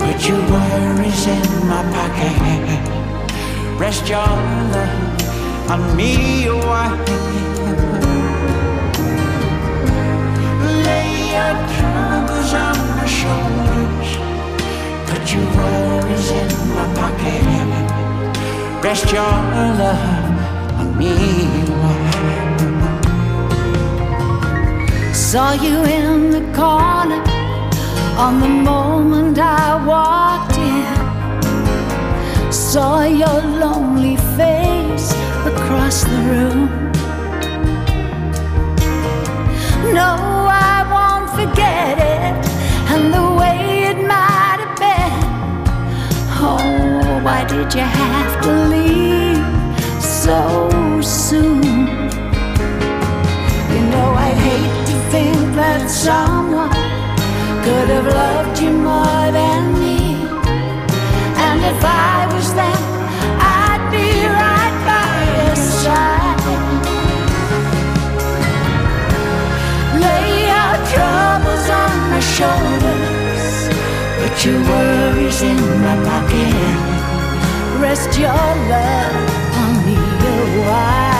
put 0.00 0.18
your 0.28 0.42
worries 0.52 1.26
in 1.26 1.46
my 1.70 1.82
pocket. 1.96 2.94
Rest 3.80 4.08
your 4.08 4.34
love 4.72 5.70
on 5.72 5.82
me, 5.96 6.12
wife. 6.68 7.08
Lay 10.86 11.10
your 11.34 11.54
troubles 11.74 12.50
on 12.64 12.76
my 12.98 13.06
shoulders. 13.20 14.10
Put 15.10 15.24
your 15.34 15.46
worries 15.56 16.28
in 16.40 16.50
my 16.76 16.86
pocket. 17.00 17.44
Rest 18.84 19.06
your 19.12 19.34
love 19.80 20.34
on 20.80 20.88
me. 20.98 21.12
while 21.80 22.04
Saw 25.14 25.52
you 25.52 25.76
in 25.98 26.30
the 26.30 26.42
corner 26.54 27.33
on 28.16 28.38
the 28.38 28.48
moment 28.48 29.38
I 29.38 29.74
walked 29.84 30.56
in. 30.56 32.52
Saw 32.52 33.02
your 33.02 33.40
lonely 33.42 34.16
face 34.36 35.12
across 35.44 36.04
the 36.04 36.18
room. 36.30 36.68
No, 39.92 40.14
I 40.48 40.78
won't 40.94 41.28
forget 41.30 41.98
it, 41.98 42.34
and 42.92 43.12
the 43.12 43.26
way 43.40 43.84
it 43.90 43.98
might 43.98 44.60
have 44.64 44.76
been. 44.78 45.24
Oh, 46.40 47.20
why 47.24 47.44
did 47.44 47.74
you 47.74 47.86
have 48.02 48.42
to 48.44 48.52
leave 48.74 49.44
so 50.00 51.00
soon? 51.02 51.62
You 53.74 53.82
know, 53.92 54.08
I 54.28 54.30
hate 54.46 54.86
to 54.86 54.96
think 55.10 55.56
that 55.56 55.90
someone 55.90 56.83
could 57.64 57.88
have 57.88 58.06
loved 58.06 58.60
you 58.60 58.70
more 58.70 59.26
than 59.38 59.62
me. 59.80 59.98
And 61.46 61.60
if 61.72 61.80
I 61.82 62.28
was 62.32 62.48
them, 62.60 62.82
I'd 63.40 63.82
be 63.94 64.08
right 64.40 64.76
by 64.90 65.14
your 65.36 65.56
side. 65.80 66.42
Lay 70.04 70.28
your 70.52 70.74
troubles 70.92 71.66
on 71.82 71.94
my 72.12 72.22
shoulders, 72.36 73.44
put 74.18 74.34
your 74.44 74.60
worries 74.70 75.40
in 75.40 75.60
my 75.84 75.96
pocket. 76.08 76.76
Rest 77.80 78.10
your 78.18 78.48
love 78.72 79.16
on 79.60 79.72
me 79.86 79.96
a 79.96 80.68
while. 80.68 81.13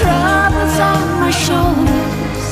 Troubles 0.00 0.76
on 0.90 1.02
my 1.20 1.30
shoulders, 1.30 2.46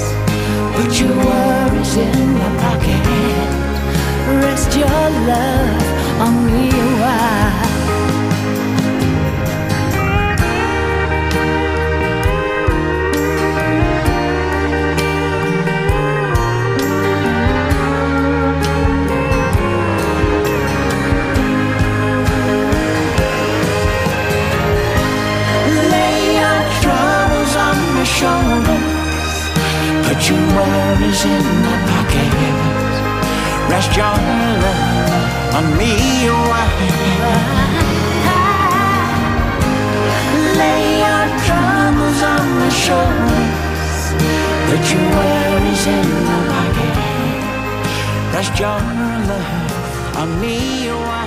put 0.74 1.00
your 1.00 1.16
worries 1.16 1.96
in 1.96 2.34
my 2.40 2.50
pocket. 2.62 3.04
Rest 4.42 4.76
your 4.76 5.04
love 5.30 6.20
on 6.20 6.34
me 6.46 6.68
a 6.68 6.86
while. 7.00 7.67
Shoulders. 28.18 29.38
Put 30.06 30.20
your 30.28 30.42
worries 30.56 31.22
in 31.34 31.44
my 31.64 31.76
pocket. 31.90 32.34
Rest 33.70 33.92
your 33.98 34.16
love 34.62 35.54
on 35.58 35.66
me 35.78 35.92
oh, 36.26 36.34
a 36.34 36.44
while. 36.50 36.74
Lay 40.60 40.84
your 41.04 41.26
troubles 41.46 42.20
on 42.32 42.44
my 42.60 42.70
shoulders. 42.84 43.98
Put 44.68 44.82
your 44.92 45.06
worries 45.16 45.84
in 45.96 46.08
my 46.28 46.38
pocket. 46.52 46.94
Rest 48.34 48.54
your 48.62 48.80
love 49.30 50.16
on 50.20 50.28
me 50.40 50.56
oh, 50.88 50.94
a 50.94 51.06
while. 51.06 51.17